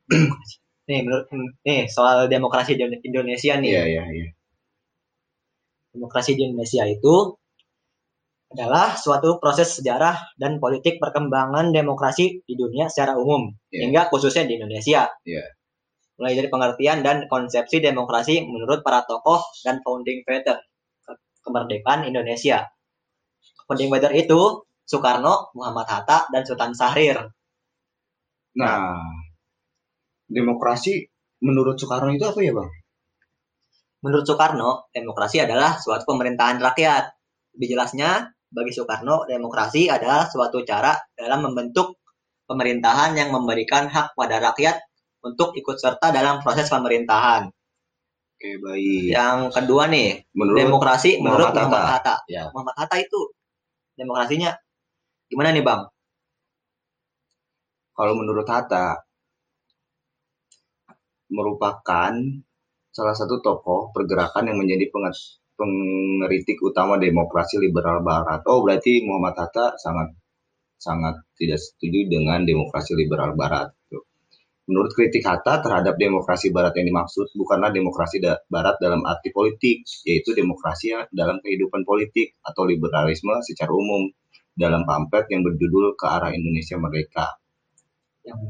Nih 0.86 1.02
menurut 1.02 1.26
nih 1.66 1.90
soal 1.90 2.30
demokrasi 2.30 2.78
di 2.78 2.86
Indonesia 3.10 3.58
nih. 3.58 3.70
Iya, 3.74 3.84
iya, 3.90 4.04
iya. 4.14 4.28
Demokrasi 5.98 6.38
di 6.38 6.46
Indonesia 6.46 6.84
itu 6.86 7.16
adalah 8.54 8.94
suatu 8.94 9.42
proses 9.42 9.82
sejarah 9.82 10.38
dan 10.38 10.62
politik 10.62 11.02
perkembangan 11.02 11.74
demokrasi 11.74 12.46
di 12.46 12.54
dunia 12.54 12.86
secara 12.88 13.18
umum, 13.18 13.50
Iya. 13.74 13.90
hingga 13.90 14.02
khususnya 14.14 14.46
di 14.46 14.62
Indonesia. 14.62 15.10
Iya. 15.26 15.44
Mulai 16.22 16.34
dari 16.40 16.48
pengertian 16.48 17.04
dan 17.04 17.26
konsepsi 17.28 17.82
demokrasi 17.84 18.46
menurut 18.46 18.86
para 18.86 19.04
tokoh 19.04 19.42
dan 19.66 19.82
founding 19.84 20.24
father 20.24 20.62
ke- 21.04 21.20
kemerdekaan 21.44 22.08
Indonesia. 22.08 22.70
Founding 23.68 23.90
father 23.92 24.14
itu 24.14 24.64
Soekarno, 24.86 25.50
Muhammad 25.58 25.90
Hatta, 25.90 26.30
dan 26.30 26.46
Sultan 26.46 26.72
Syahrir. 26.78 27.18
Nah, 28.56 29.02
demokrasi 30.26 31.06
menurut 31.46 31.78
Soekarno 31.78 32.12
itu 32.14 32.26
apa 32.26 32.40
ya, 32.42 32.54
Bang? 32.54 32.70
Menurut 34.06 34.26
Soekarno, 34.26 34.90
demokrasi 34.94 35.42
adalah 35.42 35.78
suatu 35.82 36.06
pemerintahan 36.06 36.62
rakyat. 36.62 37.04
Lebih 37.58 37.78
jelasnya, 37.78 38.30
bagi 38.52 38.72
Soekarno, 38.74 39.26
demokrasi 39.26 39.90
adalah 39.90 40.30
suatu 40.30 40.62
cara 40.62 40.94
dalam 41.18 41.50
membentuk 41.50 41.98
pemerintahan 42.46 43.18
yang 43.18 43.34
memberikan 43.34 43.90
hak 43.90 44.14
pada 44.14 44.38
rakyat 44.38 44.78
untuk 45.26 45.58
ikut 45.58 45.78
serta 45.82 46.14
dalam 46.14 46.42
proses 46.46 46.70
pemerintahan. 46.70 47.50
Oke, 48.36 48.50
baik. 48.62 49.16
Yang 49.16 49.40
kedua 49.56 49.90
nih, 49.90 50.22
Menurut 50.38 50.58
demokrasi 50.60 51.18
menurut 51.18 51.50
Muhammad 51.50 51.72
Muhammad 51.72 51.82
Hatta. 51.90 51.96
Hatta. 51.98 52.16
Ya. 52.30 52.44
Muhammad 52.54 52.76
Hatta 52.78 52.96
itu 53.02 53.20
demokrasinya 53.96 54.52
gimana 55.32 55.56
nih 55.56 55.66
Bang? 55.66 55.90
kalau 57.96 58.14
menurut 58.20 58.44
Hatta 58.44 59.05
merupakan 61.30 62.14
salah 62.96 63.16
satu 63.16 63.44
tokoh 63.44 63.92
pergerakan 63.92 64.52
yang 64.52 64.58
menjadi 64.62 64.88
pengeritik 65.56 66.58
utama 66.64 66.96
demokrasi 66.96 67.60
liberal 67.60 68.00
barat. 68.04 68.44
Oh, 68.48 68.64
berarti 68.64 69.04
Muhammad 69.04 69.36
Hatta 69.36 69.76
sangat 69.76 70.16
sangat 70.76 71.16
tidak 71.36 71.60
setuju 71.60 72.08
dengan 72.08 72.44
demokrasi 72.44 72.94
liberal 72.96 73.34
barat. 73.34 73.74
Menurut 74.66 74.98
kritik 74.98 75.22
Hatta 75.22 75.62
terhadap 75.62 75.94
demokrasi 75.94 76.50
barat 76.50 76.74
yang 76.74 76.90
dimaksud 76.90 77.30
bukanlah 77.38 77.70
demokrasi 77.70 78.18
da- 78.18 78.42
barat 78.50 78.82
dalam 78.82 79.06
arti 79.06 79.30
politik, 79.30 79.86
yaitu 80.10 80.34
demokrasi 80.34 80.90
dalam 81.14 81.38
kehidupan 81.38 81.86
politik 81.86 82.34
atau 82.42 82.66
liberalisme 82.66 83.46
secara 83.46 83.70
umum 83.70 84.10
dalam 84.58 84.82
pamflet 84.90 85.30
yang 85.30 85.46
berjudul 85.46 85.94
Ke 85.94 86.10
Arah 86.10 86.34
Indonesia 86.34 86.82
Merdeka. 86.82 87.38
yang 88.26 88.42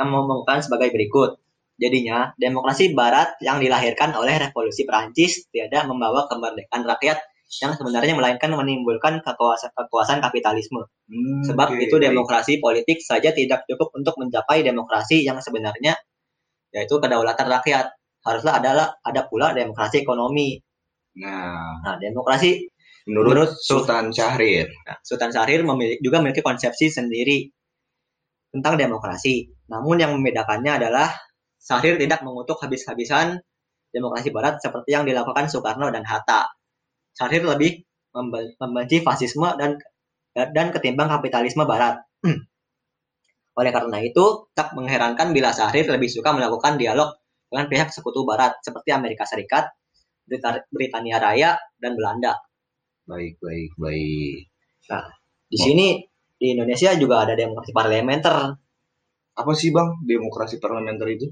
yang 0.00 0.08
mengumumkan 0.08 0.64
sebagai 0.64 0.88
berikut. 0.88 1.36
Jadinya, 1.80 2.32
demokrasi 2.36 2.92
barat 2.92 3.36
yang 3.40 3.60
dilahirkan 3.60 4.12
oleh 4.16 4.36
revolusi 4.36 4.84
Perancis 4.84 5.48
tidak 5.48 5.84
membawa 5.88 6.28
kemerdekaan 6.28 6.84
rakyat 6.84 7.20
yang 7.58 7.74
sebenarnya 7.74 8.14
melainkan 8.14 8.52
menimbulkan 8.54 9.24
kekuasaan, 9.26 9.74
kekuasaan 9.74 10.20
kapitalisme. 10.22 10.86
Hmm, 11.08 11.42
Sebab 11.42 11.74
oke, 11.74 11.82
itu 11.82 11.96
demokrasi 11.98 12.62
politik 12.62 13.02
saja 13.02 13.34
tidak 13.34 13.66
cukup 13.66 13.90
untuk 13.96 14.14
mencapai 14.22 14.62
demokrasi 14.62 15.26
yang 15.26 15.42
sebenarnya 15.42 15.98
yaitu 16.70 16.94
kedaulatan 17.02 17.50
rakyat. 17.50 17.90
Haruslah 18.22 18.60
adalah 18.62 18.86
ada 19.02 19.26
pula 19.26 19.50
demokrasi 19.56 20.04
ekonomi. 20.06 20.60
Nah, 21.18 21.82
Nah, 21.82 21.96
demokrasi 21.98 22.70
menurut, 23.10 23.34
Menurut 23.34 23.52
Sultan 23.58 24.14
Syahrir, 24.14 24.70
Nah, 24.86 25.00
Sultan 25.02 25.34
Syahrir 25.34 25.66
memiliki, 25.66 25.98
juga 26.04 26.22
memiliki 26.22 26.44
konsepsi 26.44 26.92
sendiri 26.92 27.50
tentang 28.54 28.78
demokrasi. 28.78 29.50
Namun 29.70 30.02
yang 30.02 30.12
membedakannya 30.18 30.82
adalah 30.82 31.08
Syahrir 31.60 32.00
tidak 32.00 32.26
mengutuk 32.26 32.58
habis-habisan 32.58 33.38
demokrasi 33.94 34.34
barat 34.34 34.58
seperti 34.58 34.96
yang 34.96 35.06
dilakukan 35.06 35.46
Soekarno 35.46 35.92
dan 35.94 36.02
Hatta. 36.02 36.50
Syahrir 37.14 37.46
lebih 37.46 37.86
membe- 38.10 38.58
membenci 38.58 39.04
fasisme 39.04 39.54
dan 39.54 39.78
dan 40.34 40.66
ketimbang 40.74 41.10
kapitalisme 41.10 41.66
barat. 41.66 42.02
Oleh 43.58 43.72
karena 43.74 43.98
itu, 44.00 44.50
tak 44.56 44.72
mengherankan 44.74 45.34
bila 45.34 45.50
Syahrir 45.50 45.86
lebih 45.90 46.08
suka 46.10 46.32
melakukan 46.32 46.78
dialog 46.78 47.12
dengan 47.50 47.66
pihak 47.66 47.90
sekutu 47.90 48.22
barat 48.22 48.56
seperti 48.62 48.94
Amerika 48.94 49.26
Serikat, 49.26 49.68
Brita- 50.22 50.66
Britania 50.70 51.18
Raya, 51.18 51.58
dan 51.76 51.98
Belanda. 51.98 52.38
baik, 53.10 53.42
baik, 53.42 53.70
baik. 53.74 54.46
Di 55.50 55.58
sini 55.58 55.98
di 56.38 56.54
Indonesia 56.54 56.94
juga 56.94 57.26
ada 57.26 57.34
demokrasi 57.34 57.74
parlementer. 57.74 58.54
Apa 59.36 59.52
sih 59.54 59.70
bang 59.70 59.88
demokrasi 60.02 60.58
parlementer 60.62 61.08
itu? 61.10 61.26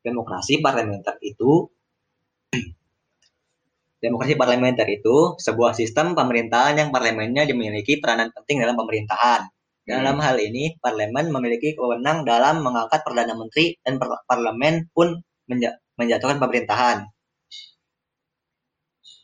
Demokrasi 0.00 0.64
parlementer 0.64 1.20
itu 1.20 1.68
Demokrasi 4.04 4.32
parlementer 4.40 4.88
itu 4.88 5.36
sebuah 5.36 5.76
sistem 5.76 6.16
pemerintahan 6.16 6.80
yang 6.80 6.88
parlemennya 6.88 7.44
dimiliki 7.44 8.00
peranan 8.00 8.32
penting 8.32 8.64
dalam 8.64 8.72
pemerintahan. 8.80 9.44
Dalam 9.84 10.22
hal 10.22 10.38
ini, 10.38 10.78
parlemen 10.78 11.34
memiliki 11.34 11.74
wewenang 11.74 12.22
dalam 12.22 12.62
mengangkat 12.62 13.02
perdana 13.02 13.34
menteri 13.34 13.74
dan 13.82 13.98
parlemen 13.98 14.86
pun 14.94 15.18
menja 15.50 15.82
menjatuhkan 15.98 16.38
pemerintahan. 16.38 17.10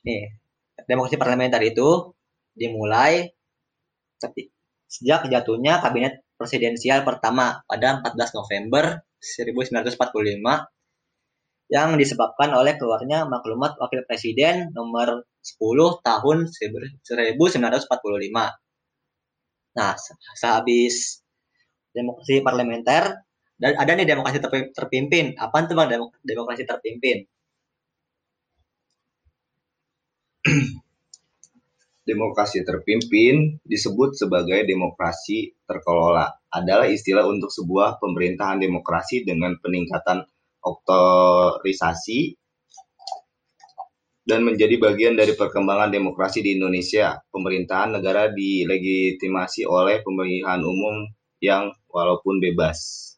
Nih, 0.05 0.37
demokrasi 0.85 1.17
parlementer 1.17 1.63
itu 1.63 2.13
dimulai 2.53 3.31
sejak 4.91 5.31
jatuhnya 5.31 5.79
kabinet 5.81 6.26
presidensial 6.37 7.03
pertama 7.03 7.65
pada 7.67 8.01
14 8.05 8.39
November 8.39 9.03
1945 9.19 9.97
yang 11.67 11.99
disebabkan 11.99 12.55
oleh 12.55 12.79
keluarnya 12.79 13.27
maklumat 13.27 13.75
wakil 13.83 14.07
presiden 14.07 14.71
nomor 14.71 15.27
10 15.43 15.59
tahun 16.07 16.47
1945 16.47 17.91
Nah, 19.77 19.93
sehabis 20.41 21.21
demokrasi 21.93 22.41
parlementer, 22.41 23.05
dan 23.61 23.73
ada 23.77 23.93
nih 23.97 24.09
demokrasi 24.09 24.39
terpimpin. 24.73 25.37
Apa 25.37 25.65
itu 25.65 25.73
bang 25.77 25.89
demokrasi 26.25 26.65
terpimpin? 26.65 27.17
demokrasi 32.07 32.63
terpimpin 32.63 33.59
disebut 33.67 34.15
sebagai 34.15 34.63
demokrasi 34.63 35.59
terkelola. 35.67 36.31
Adalah 36.55 36.87
istilah 36.87 37.27
untuk 37.27 37.51
sebuah 37.51 37.99
pemerintahan 37.99 38.63
demokrasi 38.63 39.27
dengan 39.27 39.59
peningkatan 39.59 40.23
otorisasi 40.63 42.39
dan 44.27 44.43
menjadi 44.43 44.79
bagian 44.79 45.15
dari 45.19 45.35
perkembangan 45.35 45.91
demokrasi 45.91 46.43
di 46.47 46.55
Indonesia. 46.55 47.19
Pemerintahan 47.31 47.99
negara 47.99 48.31
dilegitimasi 48.31 49.67
oleh 49.67 50.03
pemilihan 50.03 50.63
umum 50.63 51.07
yang 51.43 51.75
walaupun 51.91 52.39
bebas. 52.39 53.16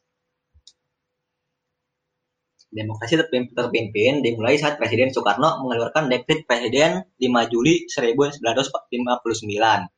Demokrasi 2.69 3.17
terpimpin 3.49 4.21
dimulai 4.21 4.53
saat 4.61 4.77
Presiden 4.77 5.09
Soekarno 5.09 5.65
mengeluarkan 5.65 6.05
dekret 6.05 6.45
Presiden 6.45 7.01
5 7.17 7.49
Juli 7.49 7.89
1959. 7.89 9.89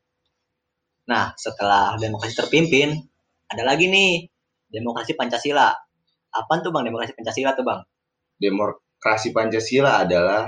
Nah, 1.11 1.35
setelah 1.35 1.99
demokrasi 1.99 2.31
terpimpin, 2.31 2.95
ada 3.51 3.67
lagi 3.67 3.91
nih 3.91 4.23
demokrasi 4.71 5.19
Pancasila. 5.19 5.67
Apa 6.31 6.63
tuh 6.63 6.71
Bang 6.71 6.87
demokrasi 6.87 7.11
Pancasila 7.11 7.51
tuh 7.59 7.67
Bang? 7.67 7.83
Demokrasi 8.39 9.35
Pancasila 9.35 10.07
adalah 10.07 10.47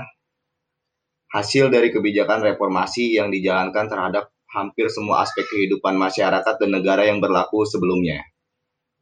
hasil 1.28 1.68
dari 1.68 1.92
kebijakan 1.92 2.40
reformasi 2.40 3.20
yang 3.20 3.28
dijalankan 3.28 3.84
terhadap 3.84 4.32
hampir 4.48 4.88
semua 4.88 5.28
aspek 5.28 5.44
kehidupan 5.44 5.92
masyarakat 5.98 6.54
dan 6.56 6.70
negara 6.72 7.04
yang 7.04 7.20
berlaku 7.20 7.68
sebelumnya. 7.68 8.24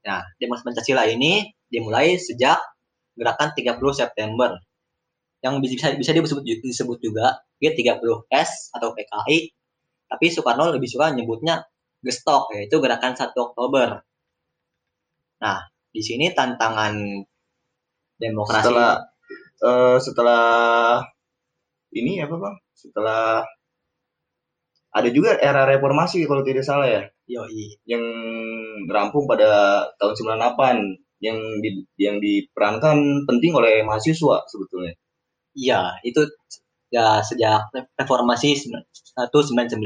Nah, 0.02 0.26
Demos 0.42 0.66
Pancasila 0.66 1.06
ini 1.06 1.46
dimulai 1.70 2.18
sejak 2.18 2.58
gerakan 3.16 3.52
30 3.52 3.78
September. 3.92 4.50
Yang 5.42 5.54
bisa 5.66 5.88
bisa 5.98 6.10
disebut 6.14 6.44
disebut 6.44 6.98
juga 7.02 7.42
G30S 7.58 8.74
atau 8.74 8.94
PKI 8.94 9.50
tapi 10.12 10.28
Soekarno 10.28 10.68
lebih 10.68 10.92
suka 10.92 11.08
nyebutnya 11.08 11.64
gestok 12.04 12.52
yaitu 12.52 12.76
gerakan 12.84 13.16
1 13.16 13.32
Oktober. 13.32 14.04
Nah, 15.40 15.58
di 15.88 16.02
sini 16.04 16.28
tantangan 16.36 16.92
demokrasi. 18.20 18.68
Setelah 18.68 18.92
uh, 19.64 19.96
setelah 19.96 20.44
ini 21.96 22.20
apa 22.20 22.36
bang? 22.36 22.56
Setelah 22.76 23.40
ada 24.92 25.08
juga 25.08 25.40
era 25.40 25.64
reformasi 25.64 26.28
kalau 26.28 26.44
tidak 26.44 26.68
salah 26.68 26.84
ya? 26.84 27.02
Yoi. 27.24 27.80
yang 27.88 28.04
rampung 28.92 29.24
pada 29.24 29.80
tahun 29.96 30.36
98 30.36 31.01
yang 31.22 31.38
di, 31.62 31.86
yang 31.96 32.18
diperankan 32.18 33.24
penting 33.24 33.54
oleh 33.54 33.86
mahasiswa 33.86 34.42
sebetulnya 34.50 34.98
iya 35.54 35.94
itu 36.02 36.26
ya 36.90 37.22
sejak 37.22 37.70
reformasi 37.94 38.58
1998 39.16 39.78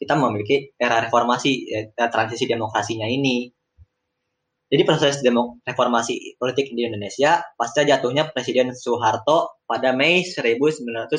kita 0.00 0.14
memiliki 0.18 0.72
era 0.78 1.02
reformasi 1.02 1.66
era 1.68 2.08
transisi 2.08 2.46
demokrasinya 2.46 3.10
ini 3.10 3.50
jadi 4.72 4.88
proses 4.88 5.20
demo, 5.20 5.60
reformasi 5.68 6.40
politik 6.40 6.72
di 6.72 6.88
Indonesia 6.88 7.44
pasca 7.60 7.84
jatuhnya 7.84 8.32
Presiden 8.32 8.72
Soeharto 8.72 9.60
pada 9.68 9.92
Mei 9.92 10.24
1998 10.24 11.12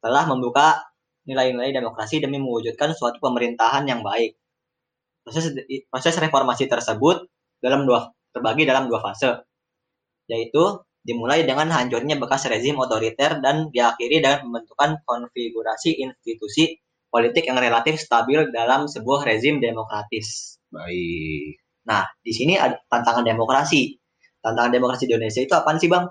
telah 0.00 0.24
membuka 0.24 0.80
nilai-nilai 1.28 1.76
demokrasi 1.76 2.24
demi 2.24 2.40
mewujudkan 2.40 2.96
suatu 2.96 3.20
pemerintahan 3.20 3.84
yang 3.84 4.00
baik. 4.00 4.32
Proses 5.24 5.56
proses 5.88 6.14
reformasi 6.20 6.68
tersebut 6.68 7.24
dalam 7.64 7.88
dua 7.88 8.12
terbagi 8.30 8.68
dalam 8.68 8.92
dua 8.92 9.00
fase, 9.00 9.40
yaitu 10.28 10.84
dimulai 11.04 11.44
dengan 11.48 11.68
hancurnya 11.72 12.16
bekas 12.20 12.48
rezim 12.48 12.76
otoriter 12.80 13.40
dan 13.40 13.72
diakhiri 13.72 14.20
dengan 14.24 14.44
pembentukan 14.44 15.00
konfigurasi 15.04 16.00
institusi 16.00 16.80
politik 17.12 17.46
yang 17.46 17.60
relatif 17.60 18.00
stabil 18.00 18.50
dalam 18.50 18.88
sebuah 18.90 19.28
rezim 19.28 19.60
demokratis. 19.60 20.58
Baik. 20.72 21.60
Nah, 21.84 22.08
di 22.24 22.32
sini 22.32 22.56
ada 22.56 22.80
tantangan 22.88 23.22
demokrasi. 23.22 24.00
Tantangan 24.40 24.72
demokrasi 24.72 25.04
di 25.04 25.12
Indonesia 25.14 25.40
itu 25.44 25.54
apa 25.54 25.70
sih, 25.76 25.88
Bang? 25.88 26.08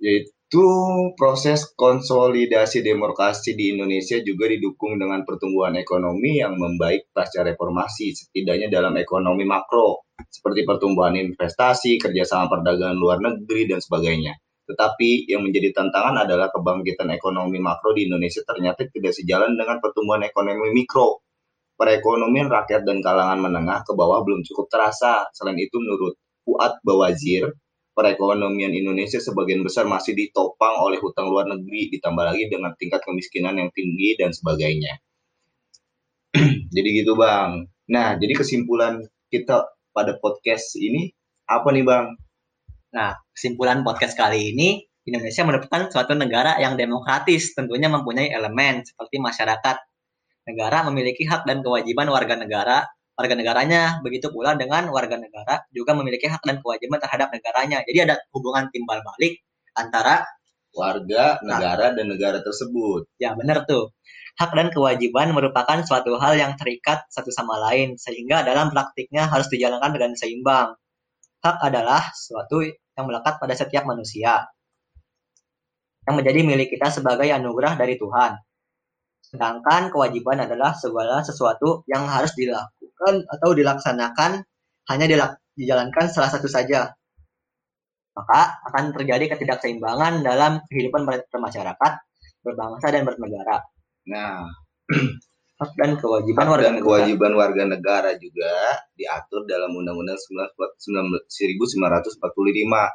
Yaitu 0.00 0.35
proses 1.18 1.74
konsolidasi 1.74 2.86
demokrasi 2.86 3.58
di 3.58 3.74
Indonesia 3.74 4.22
juga 4.22 4.46
didukung 4.46 4.94
dengan 4.94 5.26
pertumbuhan 5.26 5.74
ekonomi 5.74 6.38
yang 6.38 6.54
membaik 6.54 7.10
pasca 7.10 7.42
reformasi, 7.42 8.14
setidaknya 8.14 8.70
dalam 8.70 8.94
ekonomi 8.94 9.42
makro, 9.42 10.06
seperti 10.30 10.62
pertumbuhan 10.62 11.18
investasi, 11.18 11.98
kerjasama 11.98 12.46
perdagangan 12.46 12.94
luar 12.94 13.18
negeri, 13.18 13.66
dan 13.66 13.82
sebagainya. 13.82 14.38
Tetapi 14.66 15.30
yang 15.30 15.46
menjadi 15.46 15.74
tantangan 15.74 16.26
adalah 16.26 16.50
kebangkitan 16.54 17.10
ekonomi 17.14 17.58
makro 17.58 17.94
di 17.94 18.06
Indonesia 18.06 18.42
ternyata 18.46 18.86
tidak 18.90 19.14
sejalan 19.14 19.54
dengan 19.54 19.78
pertumbuhan 19.78 20.26
ekonomi 20.26 20.74
mikro 20.74 21.26
perekonomian 21.76 22.48
rakyat 22.48 22.82
dan 22.88 23.04
kalangan 23.04 23.38
menengah 23.38 23.84
ke 23.84 23.92
bawah 23.92 24.24
belum 24.24 24.42
cukup 24.42 24.66
terasa. 24.72 25.28
Selain 25.36 25.60
itu, 25.60 25.76
menurut 25.76 26.16
Fuad 26.42 26.80
Bawazir, 26.82 27.52
perekonomian 27.96 28.76
Indonesia 28.76 29.16
sebagian 29.16 29.64
besar 29.64 29.88
masih 29.88 30.12
ditopang 30.12 30.76
oleh 30.84 31.00
hutang 31.00 31.32
luar 31.32 31.48
negeri, 31.48 31.88
ditambah 31.96 32.28
lagi 32.28 32.52
dengan 32.52 32.76
tingkat 32.76 33.00
kemiskinan 33.00 33.56
yang 33.56 33.72
tinggi 33.72 34.20
dan 34.20 34.36
sebagainya. 34.36 35.00
jadi 36.76 36.88
gitu 37.00 37.16
bang. 37.16 37.64
Nah, 37.88 38.20
jadi 38.20 38.36
kesimpulan 38.36 39.00
kita 39.32 39.64
pada 39.96 40.20
podcast 40.20 40.76
ini 40.76 41.08
apa 41.48 41.72
nih 41.72 41.84
bang? 41.88 42.06
Nah, 42.92 43.16
kesimpulan 43.32 43.80
podcast 43.80 44.12
kali 44.12 44.52
ini 44.52 44.84
Indonesia 45.08 45.46
merupakan 45.48 45.88
suatu 45.88 46.12
negara 46.12 46.60
yang 46.60 46.76
demokratis, 46.76 47.56
tentunya 47.56 47.88
mempunyai 47.88 48.28
elemen 48.28 48.84
seperti 48.84 49.16
masyarakat 49.22 49.76
negara 50.46 50.84
memiliki 50.92 51.24
hak 51.24 51.48
dan 51.48 51.64
kewajiban 51.64 52.12
warga 52.12 52.36
negara 52.36 52.86
warga 53.16 53.34
negaranya. 53.34 53.82
Begitu 54.04 54.28
pula 54.28 54.54
dengan 54.54 54.92
warga 54.92 55.16
negara 55.16 55.64
juga 55.72 55.96
memiliki 55.96 56.28
hak 56.28 56.44
dan 56.44 56.60
kewajiban 56.60 57.00
terhadap 57.00 57.32
negaranya. 57.32 57.80
Jadi 57.82 57.98
ada 58.06 58.14
hubungan 58.36 58.68
timbal 58.70 59.00
balik 59.02 59.40
antara 59.74 60.28
warga 60.76 61.40
negara 61.40 61.90
nah, 61.90 61.94
dan 61.96 62.06
negara 62.06 62.38
tersebut. 62.44 63.08
Ya 63.16 63.32
benar 63.32 63.64
tuh. 63.64 63.96
Hak 64.36 64.52
dan 64.52 64.68
kewajiban 64.68 65.32
merupakan 65.32 65.80
suatu 65.80 66.20
hal 66.20 66.36
yang 66.36 66.60
terikat 66.60 67.08
satu 67.08 67.32
sama 67.32 67.56
lain 67.72 67.96
sehingga 67.96 68.44
dalam 68.44 68.68
praktiknya 68.68 69.24
harus 69.32 69.48
dijalankan 69.48 69.96
dengan 69.96 70.12
seimbang. 70.12 70.76
Hak 71.40 71.56
adalah 71.64 72.04
suatu 72.12 72.60
yang 72.68 73.04
melekat 73.08 73.40
pada 73.40 73.56
setiap 73.56 73.88
manusia 73.88 74.44
yang 76.06 76.14
menjadi 76.20 76.40
milik 76.46 76.68
kita 76.70 76.92
sebagai 76.92 77.26
anugerah 77.32 77.74
dari 77.74 77.98
Tuhan 77.98 78.45
Sedangkan 79.26 79.90
kewajiban 79.90 80.38
adalah 80.38 80.70
segala 80.78 81.18
sesuatu 81.26 81.82
yang 81.90 82.06
harus 82.06 82.30
dilakukan 82.38 83.26
atau 83.26 83.50
dilaksanakan 83.52 84.46
hanya 84.86 85.06
dijalankan 85.58 86.06
salah 86.06 86.30
satu 86.30 86.46
saja. 86.46 86.94
Maka 88.16 88.40
akan 88.72 88.96
terjadi 88.96 89.36
ketidakseimbangan 89.36 90.24
dalam 90.24 90.62
kehidupan 90.70 91.04
bermasyarakat, 91.04 91.92
berbangsa 92.40 92.86
dan 92.88 93.02
bernegara. 93.04 93.60
Nah, 94.08 94.46
hak 95.56 95.72
dan 95.72 95.96
kewajiban 95.96 96.52
warga 96.52 96.68
dan 96.68 96.84
kewajiban 96.84 97.32
warga 97.32 97.64
negara 97.64 98.12
juga 98.20 98.76
diatur 98.92 99.48
dalam 99.48 99.72
Undang-Undang 99.72 100.20
1945 100.20 101.32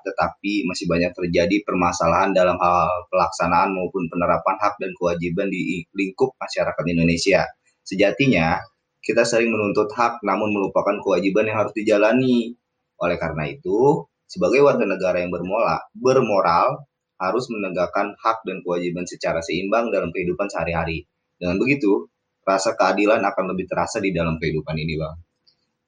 tetapi 0.06 0.54
masih 0.70 0.86
banyak 0.86 1.10
terjadi 1.18 1.58
permasalahan 1.66 2.38
dalam 2.38 2.62
hal 2.62 3.10
pelaksanaan 3.10 3.74
maupun 3.74 4.06
penerapan 4.14 4.62
hak 4.62 4.78
dan 4.78 4.94
kewajiban 4.94 5.50
di 5.50 5.82
lingkup 5.98 6.38
masyarakat 6.38 6.84
Indonesia. 6.86 7.50
Sejatinya 7.82 8.62
kita 9.02 9.26
sering 9.26 9.50
menuntut 9.50 9.90
hak 9.98 10.22
namun 10.22 10.54
melupakan 10.54 11.02
kewajiban 11.02 11.50
yang 11.50 11.66
harus 11.66 11.74
dijalani. 11.74 12.54
Oleh 13.02 13.18
karena 13.18 13.50
itu, 13.50 14.06
sebagai 14.30 14.62
warga 14.62 14.86
negara 14.86 15.18
yang 15.18 15.34
bermola, 15.34 15.82
bermoral 15.98 16.86
harus 17.18 17.50
menegakkan 17.50 18.14
hak 18.22 18.46
dan 18.46 18.62
kewajiban 18.62 19.10
secara 19.10 19.42
seimbang 19.42 19.90
dalam 19.90 20.14
kehidupan 20.14 20.46
sehari-hari. 20.46 21.10
Dengan 21.42 21.58
begitu, 21.58 22.06
rasa 22.52 22.76
keadilan 22.76 23.24
akan 23.24 23.56
lebih 23.56 23.66
terasa 23.72 24.04
di 24.04 24.12
dalam 24.12 24.36
kehidupan 24.36 24.76
ini 24.76 25.00
bang. 25.00 25.16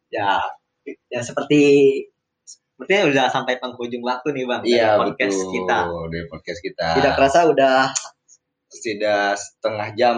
Ya, 0.08 0.40
ya 1.10 1.20
seperti 1.20 1.62
sepertinya 2.44 3.04
udah 3.12 3.26
sampai 3.30 3.60
penghujung 3.60 4.04
waktu 4.04 4.28
nih 4.32 4.46
bang. 4.48 4.62
Iya 4.64 4.88
podcast 4.98 5.38
betul. 5.44 5.52
kita. 5.60 5.78
Dari 6.10 6.26
podcast 6.32 6.60
kita. 6.64 6.88
Tidak 7.00 7.14
kerasa 7.20 7.40
udah 7.48 7.78
Sudah 8.74 9.38
setengah 9.38 9.94
jam 9.94 10.16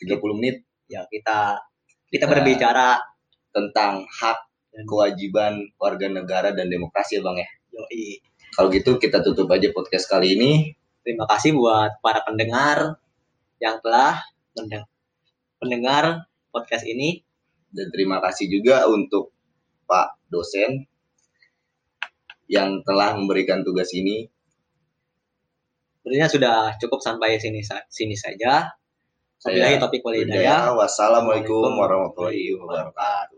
30 0.00 0.16
menit 0.40 0.64
ya 0.88 1.04
kita 1.06 1.60
kita 2.08 2.24
Kita- 2.24 2.32
berbicara 2.32 2.96
tentang 3.52 4.08
hak 4.08 4.38
kewajiban 4.88 5.60
warga 5.76 6.08
negara 6.08 6.56
dan 6.56 6.72
demokrasi 6.72 7.18
ya 7.18 7.22
bang 7.22 7.36
ya. 7.44 7.48
yoi. 7.74 8.16
Kalau 8.56 8.72
gitu 8.72 8.96
kita 8.96 9.20
tutup 9.20 9.46
aja 9.52 9.68
podcast 9.70 10.08
kali 10.08 10.40
ini. 10.40 10.72
Terima 11.04 11.28
kasih 11.28 11.52
buat 11.52 12.00
para 12.00 12.20
pendengar 12.24 12.96
yang 13.60 13.76
telah 13.80 14.24
mendeng- 14.56 14.88
mendengar 15.62 16.26
podcast 16.50 16.86
ini. 16.88 17.22
Dan 17.68 17.92
terima 17.92 18.18
kasih 18.24 18.48
juga 18.48 18.88
untuk 18.88 19.36
Pak 19.84 20.24
dosen 20.32 20.88
yang 22.48 22.80
telah 22.82 23.12
memberikan 23.14 23.60
tugas 23.60 23.92
ini. 23.92 24.24
Sebenarnya 26.00 26.28
sudah 26.32 26.56
cukup 26.80 27.04
sampai 27.04 27.36
sini 27.36 27.60
sini 27.92 28.16
saja. 28.16 28.72
Saya 29.38 29.54
Wabillahi 29.54 29.76
taufiq 29.78 30.02
hidayah. 30.02 30.74
Wassalamualaikum 30.74 31.76
warahmatullahi 31.76 32.56
wabarakatuh. 32.58 33.37